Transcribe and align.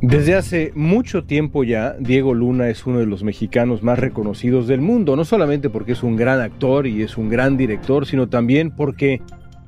Desde 0.00 0.36
hace 0.36 0.70
mucho 0.76 1.24
tiempo 1.24 1.64
ya, 1.64 1.96
Diego 1.98 2.32
Luna 2.32 2.68
es 2.68 2.86
uno 2.86 3.00
de 3.00 3.06
los 3.06 3.24
mexicanos 3.24 3.82
más 3.82 3.98
reconocidos 3.98 4.68
del 4.68 4.80
mundo, 4.80 5.16
no 5.16 5.24
solamente 5.24 5.70
porque 5.70 5.90
es 5.92 6.04
un 6.04 6.14
gran 6.14 6.40
actor 6.40 6.86
y 6.86 7.02
es 7.02 7.18
un 7.18 7.28
gran 7.28 7.56
director, 7.56 8.06
sino 8.06 8.28
también 8.28 8.70
porque 8.70 9.20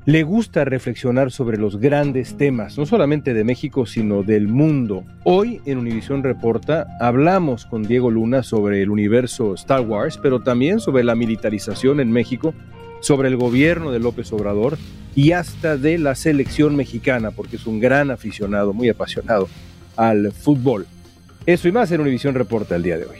le 0.05 0.23
gusta 0.23 0.63
reflexionar 0.63 1.31
sobre 1.31 1.57
los 1.57 1.81
grandes 1.81 2.37
temas, 2.37 2.77
no 2.77 2.85
solamente 2.85 3.33
de 3.33 3.43
México, 3.43 3.85
sino 3.85 4.23
del 4.23 4.47
mundo. 4.47 5.03
Hoy 5.25 5.59
en 5.65 5.77
Univisión 5.77 6.23
Reporta 6.23 6.87
hablamos 7.01 7.65
con 7.65 7.83
Diego 7.83 8.09
Luna 8.09 8.41
sobre 8.41 8.81
el 8.81 8.89
universo 8.89 9.53
Star 9.55 9.81
Wars, 9.81 10.17
pero 10.17 10.39
también 10.39 10.79
sobre 10.79 11.03
la 11.03 11.13
militarización 11.13 11.99
en 11.99 12.09
México, 12.09 12.53
sobre 13.01 13.27
el 13.27 13.35
gobierno 13.35 13.91
de 13.91 13.99
López 13.99 14.31
Obrador 14.31 14.77
y 15.13 15.33
hasta 15.33 15.75
de 15.75 15.97
la 15.97 16.15
selección 16.15 16.77
mexicana, 16.77 17.31
porque 17.31 17.57
es 17.57 17.67
un 17.67 17.81
gran 17.81 18.11
aficionado, 18.11 18.71
muy 18.71 18.87
apasionado 18.87 19.49
al 20.01 20.31
fútbol. 20.31 20.87
Eso 21.45 21.67
y 21.67 21.71
más 21.71 21.91
en 21.91 22.01
Univisión 22.01 22.33
Reporta 22.33 22.75
el 22.75 22.83
día 22.83 22.97
de 22.97 23.05
hoy. 23.05 23.17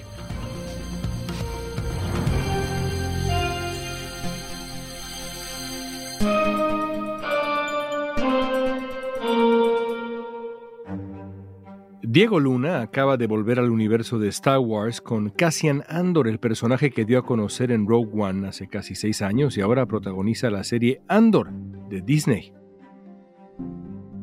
Diego 12.04 12.42
Luna 12.42 12.82
acaba 12.82 13.16
de 13.16 13.26
volver 13.26 13.58
al 13.58 13.70
universo 13.70 14.20
de 14.20 14.28
Star 14.30 14.60
Wars 14.60 15.00
con 15.00 15.30
Cassian 15.30 15.84
Andor, 15.88 16.28
el 16.28 16.40
personaje 16.40 16.90
que 16.90 17.06
dio 17.06 17.20
a 17.20 17.26
conocer 17.26 17.72
en 17.72 17.88
Rogue 17.88 18.10
One 18.22 18.50
hace 18.50 18.68
casi 18.68 18.96
seis 18.96 19.22
años 19.22 19.56
y 19.56 19.62
ahora 19.62 19.86
protagoniza 19.86 20.50
la 20.50 20.66
serie 20.66 21.02
Andor 21.08 21.52
de 21.90 22.02
Disney. 22.02 22.52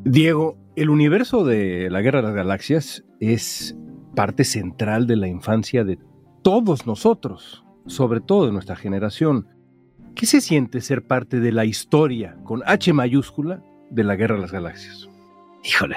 Diego, 0.04 0.58
el 0.78 0.90
universo 0.90 1.44
de 1.44 1.90
la 1.90 2.00
Guerra 2.02 2.20
de 2.20 2.28
las 2.28 2.36
Galaxias 2.36 3.04
es 3.18 3.76
parte 4.14 4.44
central 4.44 5.08
de 5.08 5.16
la 5.16 5.26
infancia 5.26 5.82
de 5.84 5.98
todos 6.42 6.86
nosotros, 6.86 7.64
sobre 7.86 8.20
todo 8.20 8.46
de 8.46 8.52
nuestra 8.52 8.76
generación. 8.76 9.48
¿Qué 10.14 10.26
se 10.26 10.40
siente 10.40 10.80
ser 10.80 11.04
parte 11.04 11.40
de 11.40 11.50
la 11.50 11.64
historia, 11.64 12.36
con 12.44 12.62
H 12.64 12.92
mayúscula, 12.92 13.62
de 13.90 14.04
la 14.04 14.14
Guerra 14.14 14.36
de 14.36 14.42
las 14.42 14.52
Galaxias? 14.52 15.08
Híjole, 15.64 15.96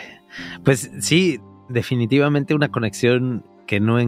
pues 0.63 0.91
sí, 0.99 1.39
definitivamente 1.69 2.55
una 2.55 2.69
conexión 2.69 3.45
que 3.67 3.79
no 3.79 3.99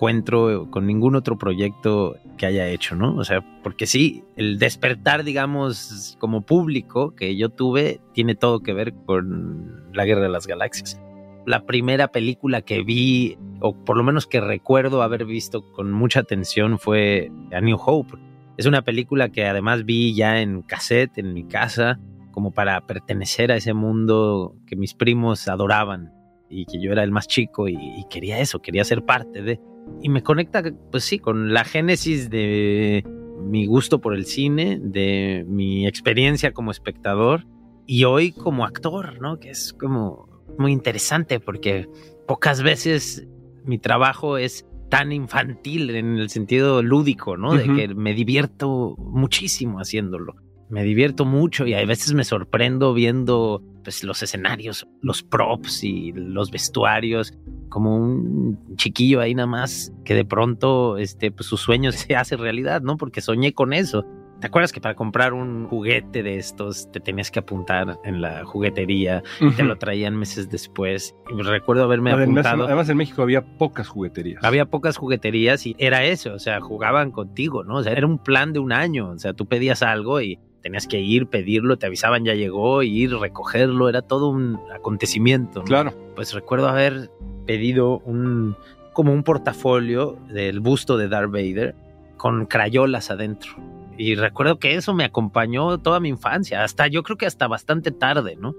encuentro 0.00 0.70
con 0.70 0.86
ningún 0.86 1.14
otro 1.14 1.36
proyecto 1.36 2.16
que 2.38 2.46
haya 2.46 2.66
hecho, 2.68 2.96
¿no? 2.96 3.14
O 3.16 3.24
sea, 3.24 3.44
porque 3.62 3.86
sí, 3.86 4.24
el 4.34 4.58
despertar, 4.58 5.24
digamos, 5.24 6.16
como 6.18 6.40
público 6.40 7.14
que 7.14 7.36
yo 7.36 7.50
tuve, 7.50 8.00
tiene 8.14 8.34
todo 8.34 8.60
que 8.60 8.72
ver 8.72 8.94
con 9.04 9.90
la 9.92 10.06
Guerra 10.06 10.22
de 10.22 10.30
las 10.30 10.46
Galaxias. 10.46 10.98
La 11.44 11.66
primera 11.66 12.08
película 12.08 12.62
que 12.62 12.82
vi, 12.82 13.36
o 13.60 13.74
por 13.74 13.98
lo 13.98 14.02
menos 14.02 14.26
que 14.26 14.40
recuerdo 14.40 15.02
haber 15.02 15.26
visto 15.26 15.70
con 15.72 15.92
mucha 15.92 16.20
atención, 16.20 16.78
fue 16.78 17.30
A 17.52 17.60
New 17.60 17.76
Hope. 17.78 18.16
Es 18.56 18.64
una 18.64 18.80
película 18.80 19.28
que 19.28 19.44
además 19.44 19.84
vi 19.84 20.14
ya 20.14 20.40
en 20.40 20.62
cassette 20.62 21.18
en 21.18 21.34
mi 21.34 21.44
casa, 21.44 22.00
como 22.30 22.52
para 22.52 22.86
pertenecer 22.86 23.52
a 23.52 23.56
ese 23.56 23.74
mundo 23.74 24.56
que 24.66 24.76
mis 24.76 24.94
primos 24.94 25.46
adoraban 25.46 26.14
y 26.48 26.64
que 26.64 26.80
yo 26.80 26.90
era 26.90 27.04
el 27.04 27.12
más 27.12 27.28
chico 27.28 27.68
y, 27.68 27.74
y, 27.74 28.06
quería 28.08 28.38
eso, 28.38 28.62
quería 28.62 28.82
ser 28.84 29.04
parte 29.04 29.42
de. 29.42 29.60
Y 30.02 30.08
me 30.08 30.22
conecta, 30.22 30.62
pues 30.90 31.04
sí, 31.04 31.18
con 31.18 31.52
la 31.52 31.64
génesis 31.64 32.30
de 32.30 33.04
mi 33.42 33.66
gusto 33.66 34.00
por 34.00 34.14
el 34.14 34.26
cine, 34.26 34.78
de 34.80 35.44
mi 35.48 35.86
experiencia 35.86 36.52
como 36.52 36.70
espectador 36.70 37.46
y 37.86 38.04
hoy 38.04 38.32
como 38.32 38.64
actor, 38.64 39.20
¿no? 39.20 39.38
Que 39.38 39.50
es 39.50 39.72
como 39.72 40.28
muy 40.58 40.72
interesante 40.72 41.40
porque 41.40 41.88
pocas 42.26 42.62
veces 42.62 43.26
mi 43.64 43.78
trabajo 43.78 44.36
es 44.36 44.66
tan 44.88 45.12
infantil 45.12 45.90
en 45.90 46.18
el 46.18 46.30
sentido 46.30 46.82
lúdico, 46.82 47.36
¿no? 47.36 47.54
De 47.54 47.64
que 47.64 47.94
me 47.94 48.12
divierto 48.12 48.96
muchísimo 48.98 49.78
haciéndolo. 49.78 50.34
Me 50.70 50.84
divierto 50.84 51.24
mucho 51.24 51.66
y 51.66 51.74
a 51.74 51.84
veces 51.84 52.14
me 52.14 52.24
sorprendo 52.24 52.94
viendo 52.94 53.62
pues, 53.82 54.04
los 54.04 54.22
escenarios, 54.22 54.86
los 55.02 55.22
props 55.22 55.82
y 55.82 56.12
los 56.12 56.50
vestuarios, 56.50 57.32
como 57.68 57.96
un 57.96 58.76
chiquillo 58.76 59.20
ahí 59.20 59.34
nada 59.34 59.48
más 59.48 59.92
que 60.04 60.14
de 60.14 60.24
pronto 60.24 60.96
este, 60.96 61.32
pues, 61.32 61.46
sus 61.46 61.60
sueños 61.60 61.94
se 62.06 62.14
hace 62.14 62.36
realidad, 62.36 62.82
¿no? 62.82 62.96
Porque 62.96 63.20
soñé 63.20 63.52
con 63.52 63.72
eso. 63.72 64.04
¿Te 64.40 64.46
acuerdas 64.46 64.72
que 64.72 64.80
para 64.80 64.94
comprar 64.94 65.34
un 65.34 65.66
juguete 65.66 66.22
de 66.22 66.38
estos 66.38 66.90
te 66.92 67.00
tenías 67.00 67.30
que 67.30 67.40
apuntar 67.40 67.98
en 68.04 68.22
la 68.22 68.42
juguetería 68.46 69.22
y 69.38 69.44
uh 69.44 69.48
-huh. 69.48 69.56
te 69.56 69.62
lo 69.64 69.76
traían 69.76 70.16
meses 70.16 70.48
después? 70.48 71.14
Recuerdo 71.26 71.84
haberme 71.84 72.10
además, 72.10 72.46
apuntado. 72.46 72.66
Además, 72.66 72.88
en 72.88 72.96
México 72.96 73.20
había 73.20 73.42
pocas 73.58 73.88
jugueterías. 73.88 74.42
Había 74.42 74.64
pocas 74.64 74.96
jugueterías 74.96 75.66
y 75.66 75.76
era 75.78 76.04
eso, 76.04 76.32
o 76.32 76.38
sea, 76.38 76.58
jugaban 76.62 77.10
contigo, 77.10 77.64
¿no? 77.64 77.76
O 77.76 77.82
sea, 77.82 77.92
era 77.92 78.06
un 78.06 78.18
plan 78.18 78.54
de 78.54 78.60
un 78.60 78.72
año, 78.72 79.10
o 79.10 79.18
sea, 79.18 79.34
tú 79.34 79.46
pedías 79.46 79.82
algo 79.82 80.22
y 80.22 80.38
tenías 80.60 80.86
que 80.86 81.00
ir, 81.00 81.26
pedirlo, 81.26 81.78
te 81.78 81.86
avisaban 81.86 82.24
ya 82.24 82.34
llegó, 82.34 82.82
ir, 82.82 83.16
recogerlo, 83.16 83.88
era 83.88 84.02
todo 84.02 84.28
un 84.28 84.58
acontecimiento. 84.74 85.60
¿no? 85.60 85.64
Claro. 85.64 85.92
Pues 86.14 86.34
recuerdo 86.34 86.68
haber 86.68 87.10
pedido 87.46 87.98
un 88.00 88.56
como 88.92 89.12
un 89.12 89.22
portafolio 89.22 90.18
del 90.28 90.60
busto 90.60 90.96
de 90.96 91.08
Darth 91.08 91.30
Vader 91.30 91.74
con 92.16 92.46
crayolas 92.46 93.10
adentro. 93.10 93.52
Y 93.96 94.14
recuerdo 94.14 94.58
que 94.58 94.74
eso 94.74 94.94
me 94.94 95.04
acompañó 95.04 95.78
toda 95.78 96.00
mi 96.00 96.08
infancia, 96.08 96.64
hasta 96.64 96.86
yo 96.86 97.02
creo 97.02 97.16
que 97.16 97.26
hasta 97.26 97.46
bastante 97.46 97.90
tarde, 97.90 98.36
¿no? 98.36 98.54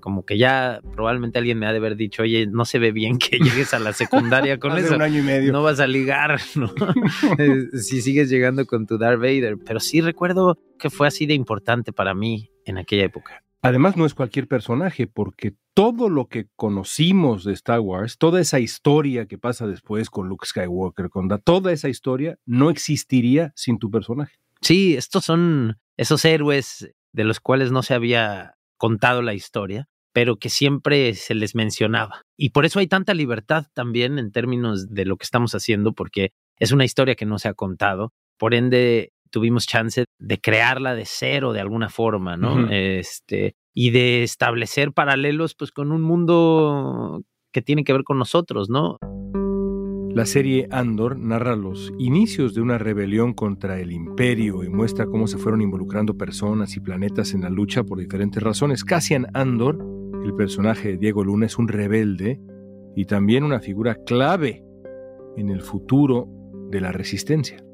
Como 0.00 0.24
que 0.24 0.38
ya 0.38 0.80
probablemente 0.92 1.38
alguien 1.38 1.58
me 1.58 1.66
ha 1.66 1.72
de 1.72 1.78
haber 1.78 1.96
dicho, 1.96 2.22
oye, 2.22 2.46
no 2.46 2.64
se 2.64 2.78
ve 2.78 2.92
bien 2.92 3.18
que 3.18 3.38
llegues 3.38 3.74
a 3.74 3.78
la 3.78 3.92
secundaria 3.92 4.58
con 4.58 4.72
Hace 4.72 4.86
eso. 4.86 4.94
un 4.96 5.02
año 5.02 5.20
y 5.20 5.22
medio. 5.22 5.52
No 5.52 5.62
vas 5.62 5.80
a 5.80 5.86
ligar, 5.86 6.40
¿no? 6.56 6.72
si 7.80 8.02
sigues 8.02 8.30
llegando 8.30 8.66
con 8.66 8.86
tu 8.86 8.98
Darth 8.98 9.20
Vader. 9.20 9.56
Pero 9.64 9.80
sí 9.80 10.00
recuerdo 10.00 10.58
que 10.78 10.90
fue 10.90 11.06
así 11.06 11.26
de 11.26 11.34
importante 11.34 11.92
para 11.92 12.14
mí 12.14 12.50
en 12.64 12.78
aquella 12.78 13.04
época. 13.04 13.42
Además, 13.62 13.96
no 13.96 14.06
es 14.06 14.14
cualquier 14.14 14.48
personaje, 14.48 15.06
porque 15.06 15.54
todo 15.74 16.08
lo 16.08 16.28
que 16.28 16.46
conocimos 16.56 17.44
de 17.44 17.52
Star 17.52 17.80
Wars, 17.80 18.16
toda 18.16 18.40
esa 18.40 18.58
historia 18.58 19.26
que 19.26 19.36
pasa 19.36 19.66
después 19.66 20.08
con 20.08 20.28
Luke 20.28 20.46
Skywalker, 20.46 21.10
con 21.10 21.28
da, 21.28 21.36
toda 21.36 21.70
esa 21.70 21.90
historia 21.90 22.38
no 22.46 22.70
existiría 22.70 23.52
sin 23.54 23.78
tu 23.78 23.90
personaje. 23.90 24.36
Sí, 24.62 24.96
estos 24.96 25.24
son 25.26 25.78
esos 25.98 26.24
héroes 26.24 26.90
de 27.12 27.24
los 27.24 27.40
cuales 27.40 27.70
no 27.70 27.82
se 27.82 27.92
había 27.92 28.54
contado 28.80 29.20
la 29.20 29.34
historia, 29.34 29.86
pero 30.12 30.36
que 30.36 30.48
siempre 30.48 31.12
se 31.14 31.34
les 31.34 31.54
mencionaba. 31.54 32.22
Y 32.36 32.50
por 32.50 32.64
eso 32.64 32.78
hay 32.80 32.86
tanta 32.86 33.12
libertad 33.12 33.66
también 33.74 34.18
en 34.18 34.32
términos 34.32 34.88
de 34.88 35.04
lo 35.04 35.16
que 35.18 35.24
estamos 35.24 35.54
haciendo, 35.54 35.92
porque 35.92 36.30
Es 36.62 36.72
una 36.72 36.84
historia 36.84 37.14
que 37.14 37.24
no 37.24 37.38
se 37.38 37.48
ha 37.48 37.54
contado, 37.54 38.12
por 38.38 38.52
ende 38.52 39.12
tuvimos 39.30 39.66
chance 39.66 40.04
de 40.18 40.38
crearla 40.38 40.94
de 40.94 41.04
cero 41.06 41.54
de 41.54 41.60
alguna 41.60 41.88
forma, 41.88 42.36
¿no? 42.36 42.68
Este, 42.70 43.54
y 43.72 43.90
de 43.92 44.22
establecer 44.22 44.92
paralelos 44.92 45.54
pues 45.54 45.72
con 45.72 45.90
un 45.90 46.02
mundo 46.02 47.22
que 47.50 47.62
tiene 47.62 47.82
que 47.82 47.94
ver 47.94 48.04
con 48.04 48.18
nosotros, 48.18 48.68
¿no? 48.68 48.98
La 50.12 50.26
serie 50.26 50.66
Andor 50.72 51.20
narra 51.20 51.54
los 51.54 51.92
inicios 51.96 52.52
de 52.52 52.60
una 52.60 52.78
rebelión 52.78 53.32
contra 53.32 53.78
el 53.78 53.92
imperio 53.92 54.64
y 54.64 54.68
muestra 54.68 55.06
cómo 55.06 55.28
se 55.28 55.38
fueron 55.38 55.62
involucrando 55.62 56.18
personas 56.18 56.76
y 56.76 56.80
planetas 56.80 57.32
en 57.32 57.42
la 57.42 57.48
lucha 57.48 57.84
por 57.84 58.00
diferentes 58.00 58.42
razones. 58.42 58.82
Cassian 58.82 59.28
Andor, 59.34 59.78
el 60.24 60.34
personaje 60.34 60.88
de 60.88 60.96
Diego 60.96 61.22
Luna, 61.22 61.46
es 61.46 61.58
un 61.58 61.68
rebelde 61.68 62.40
y 62.96 63.04
también 63.04 63.44
una 63.44 63.60
figura 63.60 63.94
clave 64.04 64.64
en 65.36 65.48
el 65.48 65.60
futuro 65.60 66.28
de 66.70 66.80
la 66.80 66.90
resistencia. 66.90 67.64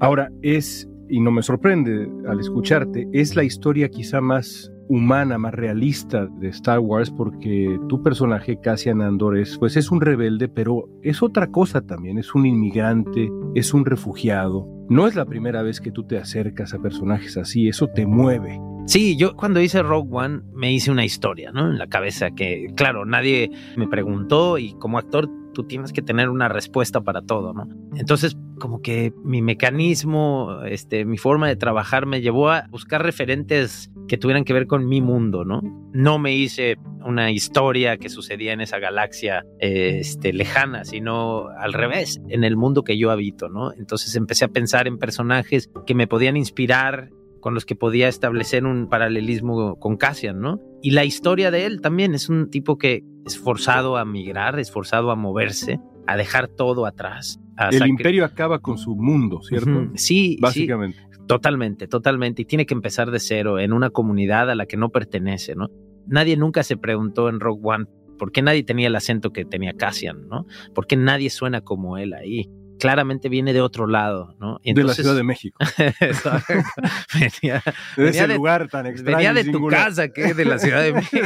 Ahora, 0.00 0.32
es, 0.42 0.88
y 1.08 1.20
no 1.20 1.30
me 1.30 1.42
sorprende 1.42 2.10
al 2.28 2.40
escucharte, 2.40 3.06
es 3.12 3.36
la 3.36 3.44
historia 3.44 3.88
quizá 3.88 4.20
más 4.20 4.72
humana, 4.88 5.38
más 5.38 5.54
realista 5.54 6.26
de 6.26 6.48
Star 6.48 6.78
Wars, 6.78 7.10
porque 7.10 7.78
tu 7.88 8.02
personaje, 8.02 8.60
Cassian 8.60 9.00
Andor, 9.00 9.38
es, 9.38 9.58
pues 9.58 9.76
es 9.76 9.90
un 9.90 10.00
rebelde, 10.00 10.48
pero 10.48 10.88
es 11.02 11.22
otra 11.22 11.48
cosa 11.48 11.80
también, 11.80 12.18
es 12.18 12.34
un 12.34 12.46
inmigrante, 12.46 13.30
es 13.54 13.74
un 13.74 13.84
refugiado. 13.84 14.68
No 14.88 15.06
es 15.06 15.16
la 15.16 15.24
primera 15.24 15.62
vez 15.62 15.80
que 15.80 15.90
tú 15.90 16.04
te 16.04 16.18
acercas 16.18 16.72
a 16.72 16.78
personajes 16.78 17.36
así, 17.36 17.68
eso 17.68 17.88
te 17.88 18.06
mueve. 18.06 18.60
Sí, 18.86 19.16
yo 19.16 19.34
cuando 19.34 19.60
hice 19.60 19.82
Rogue 19.82 20.08
One 20.12 20.42
me 20.54 20.72
hice 20.72 20.92
una 20.92 21.04
historia, 21.04 21.50
¿no? 21.50 21.70
En 21.70 21.78
la 21.78 21.88
cabeza 21.88 22.30
que, 22.30 22.68
claro, 22.76 23.04
nadie 23.04 23.50
me 23.76 23.88
preguntó 23.88 24.58
y 24.58 24.74
como 24.74 24.98
actor 24.98 25.28
tú 25.52 25.64
tienes 25.64 25.92
que 25.92 26.02
tener 26.02 26.28
una 26.28 26.48
respuesta 26.48 27.00
para 27.00 27.22
todo, 27.22 27.52
¿no? 27.52 27.66
Entonces, 27.96 28.36
como 28.60 28.82
que 28.82 29.12
mi 29.24 29.42
mecanismo, 29.42 30.60
este, 30.66 31.04
mi 31.04 31.18
forma 31.18 31.48
de 31.48 31.56
trabajar 31.56 32.06
me 32.06 32.20
llevó 32.20 32.50
a 32.50 32.68
buscar 32.70 33.02
referentes 33.02 33.90
que 34.08 34.18
tuvieran 34.18 34.44
que 34.44 34.52
ver 34.52 34.66
con 34.66 34.86
mi 34.86 35.00
mundo, 35.00 35.44
¿no? 35.44 35.60
No 35.92 36.18
me 36.18 36.34
hice 36.34 36.76
una 37.04 37.30
historia 37.30 37.96
que 37.96 38.08
sucedía 38.08 38.52
en 38.52 38.60
esa 38.60 38.78
galaxia 38.78 39.44
este, 39.58 40.32
lejana, 40.32 40.84
sino 40.84 41.48
al 41.48 41.72
revés, 41.72 42.20
en 42.28 42.44
el 42.44 42.56
mundo 42.56 42.82
que 42.82 42.98
yo 42.98 43.10
habito, 43.10 43.48
¿no? 43.48 43.72
Entonces 43.72 44.14
empecé 44.16 44.44
a 44.44 44.48
pensar 44.48 44.88
en 44.88 44.98
personajes 44.98 45.70
que 45.86 45.94
me 45.94 46.06
podían 46.06 46.36
inspirar 46.36 47.10
con 47.40 47.54
los 47.54 47.64
que 47.64 47.76
podía 47.76 48.08
establecer 48.08 48.64
un 48.64 48.88
paralelismo 48.88 49.78
con 49.78 49.96
Cassian, 49.96 50.40
¿no? 50.40 50.60
Y 50.82 50.90
la 50.90 51.04
historia 51.04 51.50
de 51.50 51.66
él 51.66 51.80
también 51.80 52.14
es 52.14 52.28
un 52.28 52.50
tipo 52.50 52.76
que 52.76 53.04
es 53.24 53.38
forzado 53.38 53.96
a 53.96 54.04
migrar, 54.04 54.58
es 54.58 54.72
forzado 54.72 55.10
a 55.12 55.16
moverse, 55.16 55.78
a 56.06 56.16
dejar 56.16 56.48
todo 56.48 56.86
atrás. 56.86 57.38
el 57.70 57.86
imperio 57.86 58.24
acaba 58.24 58.58
con 58.58 58.78
su 58.78 58.96
mundo, 58.96 59.42
¿cierto? 59.42 59.90
Sí, 59.94 60.38
básicamente. 60.40 60.98
Totalmente, 61.26 61.86
totalmente. 61.86 62.42
Y 62.42 62.44
tiene 62.44 62.66
que 62.66 62.74
empezar 62.74 63.10
de 63.10 63.20
cero 63.20 63.58
en 63.58 63.72
una 63.72 63.90
comunidad 63.90 64.50
a 64.50 64.54
la 64.54 64.66
que 64.66 64.76
no 64.76 64.90
pertenece, 64.90 65.54
¿no? 65.54 65.68
Nadie 66.06 66.36
nunca 66.36 66.62
se 66.62 66.76
preguntó 66.76 67.28
en 67.28 67.40
Rogue 67.40 67.60
One 67.62 67.86
por 68.18 68.32
qué 68.32 68.42
nadie 68.42 68.62
tenía 68.62 68.86
el 68.86 68.96
acento 68.96 69.32
que 69.32 69.44
tenía 69.44 69.74
Cassian, 69.74 70.28
¿no? 70.28 70.46
¿Por 70.74 70.86
qué 70.86 70.96
nadie 70.96 71.30
suena 71.30 71.60
como 71.60 71.98
él 71.98 72.14
ahí? 72.14 72.48
claramente 72.78 73.28
viene 73.28 73.52
de 73.52 73.60
otro 73.60 73.86
lado, 73.86 74.34
¿no? 74.38 74.60
de 74.62 74.84
la 74.84 74.94
Ciudad 74.94 75.14
de 75.14 75.22
México. 75.22 75.58
venía, 77.14 77.62
de 77.96 78.08
ese 78.08 78.28
lugar 78.28 78.68
tan 78.68 78.86
extraño. 78.86 79.16
Venía 79.16 79.32
de 79.32 79.44
tu 79.44 79.66
casa, 79.68 80.08
que 80.08 80.34
de 80.34 80.44
la 80.44 80.58
Ciudad 80.58 80.82
de 80.82 80.92
México. 81.12 81.24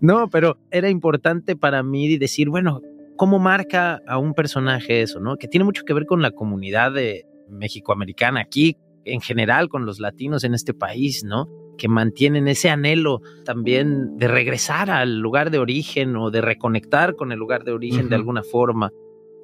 no, 0.00 0.28
pero 0.30 0.58
era 0.70 0.88
importante 0.88 1.56
para 1.56 1.82
mí 1.82 2.16
decir, 2.18 2.48
bueno, 2.48 2.80
¿cómo 3.16 3.38
marca 3.38 4.00
a 4.06 4.18
un 4.18 4.34
personaje 4.34 5.02
eso, 5.02 5.20
no? 5.20 5.36
Que 5.36 5.48
tiene 5.48 5.64
mucho 5.64 5.84
que 5.84 5.94
ver 5.94 6.06
con 6.06 6.22
la 6.22 6.30
comunidad 6.30 6.92
de 6.92 7.24
México-americana 7.52 8.40
aquí, 8.40 8.76
en 9.04 9.20
general, 9.20 9.68
con 9.68 9.86
los 9.86 10.00
latinos 10.00 10.44
en 10.44 10.54
este 10.54 10.74
país, 10.74 11.24
¿no? 11.24 11.48
que 11.76 11.88
mantienen 11.88 12.48
ese 12.48 12.70
anhelo 12.70 13.22
también 13.44 14.16
de 14.16 14.28
regresar 14.28 14.90
al 14.90 15.18
lugar 15.18 15.50
de 15.50 15.58
origen 15.58 16.16
o 16.16 16.30
de 16.30 16.40
reconectar 16.40 17.16
con 17.16 17.32
el 17.32 17.38
lugar 17.38 17.64
de 17.64 17.72
origen 17.72 18.08
de 18.08 18.16
alguna 18.16 18.42
forma. 18.42 18.90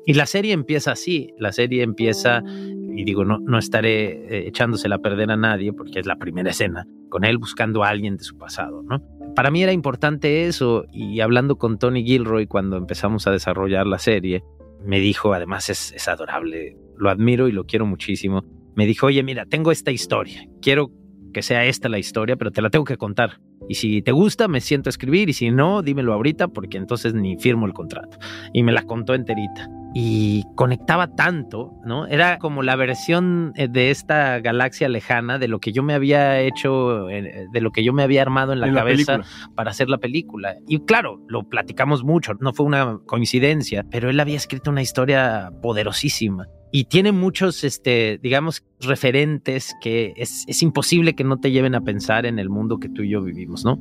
Y 0.06 0.14
la 0.14 0.26
serie 0.26 0.52
empieza 0.52 0.92
así, 0.92 1.34
la 1.38 1.52
serie 1.52 1.82
empieza, 1.82 2.42
y 2.44 3.04
digo, 3.04 3.24
no, 3.24 3.38
no 3.40 3.58
estaré 3.58 4.10
eh, 4.10 4.48
echándosela 4.48 4.96
a 4.96 5.00
perder 5.00 5.30
a 5.30 5.36
nadie 5.36 5.72
porque 5.72 6.00
es 6.00 6.06
la 6.06 6.16
primera 6.16 6.50
escena, 6.50 6.86
con 7.08 7.24
él 7.24 7.38
buscando 7.38 7.82
a 7.82 7.88
alguien 7.88 8.16
de 8.16 8.24
su 8.24 8.38
pasado, 8.38 8.82
¿no? 8.82 9.02
Para 9.34 9.50
mí 9.50 9.62
era 9.62 9.72
importante 9.72 10.46
eso 10.46 10.84
y 10.92 11.20
hablando 11.20 11.56
con 11.56 11.78
Tony 11.78 12.04
Gilroy 12.04 12.46
cuando 12.46 12.76
empezamos 12.76 13.26
a 13.26 13.30
desarrollar 13.30 13.86
la 13.86 13.98
serie, 13.98 14.42
me 14.84 15.00
dijo, 15.00 15.34
además 15.34 15.68
es, 15.70 15.92
es 15.92 16.08
adorable, 16.08 16.76
lo 16.96 17.10
admiro 17.10 17.48
y 17.48 17.52
lo 17.52 17.64
quiero 17.64 17.86
muchísimo, 17.86 18.44
me 18.74 18.86
dijo, 18.86 19.06
oye, 19.06 19.22
mira, 19.22 19.46
tengo 19.46 19.72
esta 19.72 19.90
historia, 19.90 20.48
quiero 20.62 20.90
que 21.32 21.42
sea 21.42 21.64
esta 21.64 21.88
la 21.88 21.98
historia, 21.98 22.36
pero 22.36 22.50
te 22.50 22.62
la 22.62 22.70
tengo 22.70 22.84
que 22.84 22.96
contar. 22.96 23.40
Y 23.68 23.74
si 23.74 24.02
te 24.02 24.12
gusta, 24.12 24.48
me 24.48 24.60
siento 24.60 24.88
a 24.88 24.90
escribir, 24.90 25.28
y 25.28 25.32
si 25.32 25.50
no, 25.50 25.82
dímelo 25.82 26.12
ahorita, 26.14 26.48
porque 26.48 26.78
entonces 26.78 27.14
ni 27.14 27.36
firmo 27.36 27.66
el 27.66 27.72
contrato. 27.72 28.18
Y 28.52 28.62
me 28.62 28.72
la 28.72 28.82
contó 28.82 29.14
enterita 29.14 29.68
y 29.94 30.44
conectaba 30.54 31.14
tanto, 31.14 31.72
¿no? 31.84 32.06
Era 32.06 32.38
como 32.38 32.62
la 32.62 32.76
versión 32.76 33.52
eh, 33.56 33.68
de 33.68 33.90
esta 33.90 34.38
galaxia 34.40 34.88
lejana 34.88 35.38
de 35.38 35.48
lo 35.48 35.60
que 35.60 35.72
yo 35.72 35.82
me 35.82 35.94
había 35.94 36.40
hecho, 36.40 37.08
eh, 37.08 37.46
de 37.50 37.60
lo 37.60 37.72
que 37.72 37.82
yo 37.82 37.92
me 37.92 38.02
había 38.02 38.22
armado 38.22 38.52
en 38.52 38.60
la 38.60 38.72
cabeza 38.72 39.20
para 39.54 39.70
hacer 39.70 39.88
la 39.88 39.98
película. 39.98 40.56
Y 40.66 40.80
claro, 40.80 41.20
lo 41.28 41.48
platicamos 41.48 42.04
mucho, 42.04 42.34
no 42.40 42.52
fue 42.52 42.66
una 42.66 42.98
coincidencia, 43.06 43.84
pero 43.90 44.10
él 44.10 44.20
había 44.20 44.36
escrito 44.36 44.70
una 44.70 44.82
historia 44.82 45.50
poderosísima. 45.62 46.48
Y 46.70 46.84
tiene 46.84 47.12
muchos, 47.12 47.64
este, 47.64 48.18
digamos, 48.22 48.64
referentes 48.80 49.74
que 49.80 50.12
es, 50.16 50.44
es 50.46 50.62
imposible 50.62 51.14
que 51.14 51.24
no 51.24 51.38
te 51.38 51.50
lleven 51.50 51.74
a 51.74 51.80
pensar 51.80 52.26
en 52.26 52.38
el 52.38 52.50
mundo 52.50 52.78
que 52.78 52.88
tú 52.88 53.02
y 53.02 53.10
yo 53.10 53.22
vivimos, 53.22 53.64
¿no? 53.64 53.78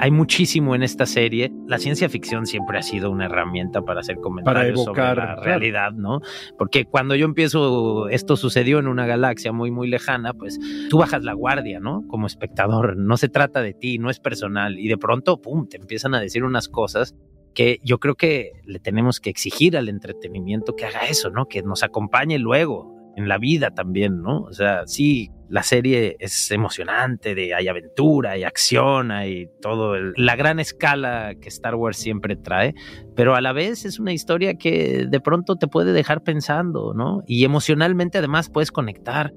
Hay 0.00 0.12
muchísimo 0.12 0.76
en 0.76 0.84
esta 0.84 1.06
serie. 1.06 1.52
La 1.66 1.78
ciencia 1.78 2.08
ficción 2.08 2.46
siempre 2.46 2.78
ha 2.78 2.82
sido 2.82 3.10
una 3.10 3.24
herramienta 3.24 3.82
para 3.82 4.00
hacer 4.00 4.18
comentarios 4.20 4.84
sobre 4.84 5.02
la 5.02 5.34
realidad, 5.34 5.90
¿no? 5.92 6.20
Porque 6.56 6.84
cuando 6.84 7.16
yo 7.16 7.24
empiezo, 7.24 8.08
esto 8.08 8.36
sucedió 8.36 8.78
en 8.78 8.86
una 8.86 9.06
galaxia 9.06 9.50
muy, 9.50 9.72
muy 9.72 9.88
lejana, 9.88 10.34
pues 10.34 10.60
tú 10.88 10.98
bajas 10.98 11.24
la 11.24 11.32
guardia, 11.32 11.80
¿no? 11.80 12.04
Como 12.06 12.28
espectador. 12.28 12.96
No 12.96 13.16
se 13.16 13.28
trata 13.28 13.60
de 13.60 13.74
ti, 13.74 13.98
no 13.98 14.08
es 14.08 14.20
personal. 14.20 14.78
Y 14.78 14.86
de 14.86 14.98
pronto, 14.98 15.42
pum, 15.42 15.66
te 15.68 15.78
empiezan 15.78 16.14
a 16.14 16.20
decir 16.20 16.44
unas 16.44 16.68
cosas 16.68 17.16
que 17.58 17.80
yo 17.82 17.98
creo 17.98 18.14
que 18.14 18.52
le 18.62 18.78
tenemos 18.78 19.18
que 19.18 19.30
exigir 19.30 19.76
al 19.76 19.88
entretenimiento 19.88 20.76
que 20.76 20.84
haga 20.84 21.00
eso, 21.10 21.28
¿no? 21.28 21.46
Que 21.46 21.60
nos 21.60 21.82
acompañe 21.82 22.38
luego 22.38 22.94
en 23.16 23.26
la 23.26 23.36
vida 23.36 23.72
también, 23.72 24.22
¿no? 24.22 24.42
O 24.42 24.52
sea, 24.52 24.86
sí, 24.86 25.32
la 25.48 25.64
serie 25.64 26.14
es 26.20 26.52
emocionante, 26.52 27.34
de, 27.34 27.54
hay 27.54 27.66
aventura, 27.66 28.30
hay 28.30 28.44
acción, 28.44 29.10
hay 29.10 29.48
todo, 29.60 29.96
la 29.96 30.36
gran 30.36 30.60
escala 30.60 31.34
que 31.34 31.48
Star 31.48 31.74
Wars 31.74 31.96
siempre 31.96 32.36
trae, 32.36 32.76
pero 33.16 33.34
a 33.34 33.40
la 33.40 33.52
vez 33.52 33.84
es 33.84 33.98
una 33.98 34.12
historia 34.12 34.54
que 34.54 35.06
de 35.10 35.20
pronto 35.20 35.56
te 35.56 35.66
puede 35.66 35.92
dejar 35.92 36.22
pensando, 36.22 36.94
¿no? 36.94 37.24
Y 37.26 37.42
emocionalmente 37.42 38.18
además 38.18 38.50
puedes 38.50 38.70
conectar. 38.70 39.32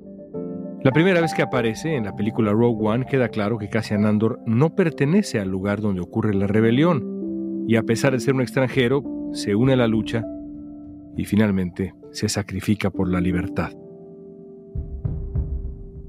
La 0.83 0.91
primera 0.91 1.21
vez 1.21 1.33
que 1.33 1.41
aparece 1.41 1.95
en 1.95 2.05
la 2.05 2.15
película 2.15 2.51
Rogue 2.51 2.87
One 2.87 3.05
queda 3.07 3.29
claro 3.29 3.57
que 3.57 3.69
Cassian 3.69 4.05
Andor 4.05 4.39
no 4.45 4.75
pertenece 4.75 5.39
al 5.39 5.49
lugar 5.49 5.81
donde 5.81 6.01
ocurre 6.01 6.35
la 6.35 6.45
rebelión 6.45 7.20
y 7.71 7.77
a 7.77 7.83
pesar 7.83 8.11
de 8.11 8.19
ser 8.19 8.33
un 8.33 8.41
extranjero 8.41 9.01
se 9.31 9.55
une 9.55 9.71
a 9.71 9.75
la 9.77 9.87
lucha 9.87 10.25
y 11.15 11.23
finalmente 11.23 11.93
se 12.11 12.27
sacrifica 12.27 12.89
por 12.89 13.09
la 13.09 13.21
libertad. 13.21 13.71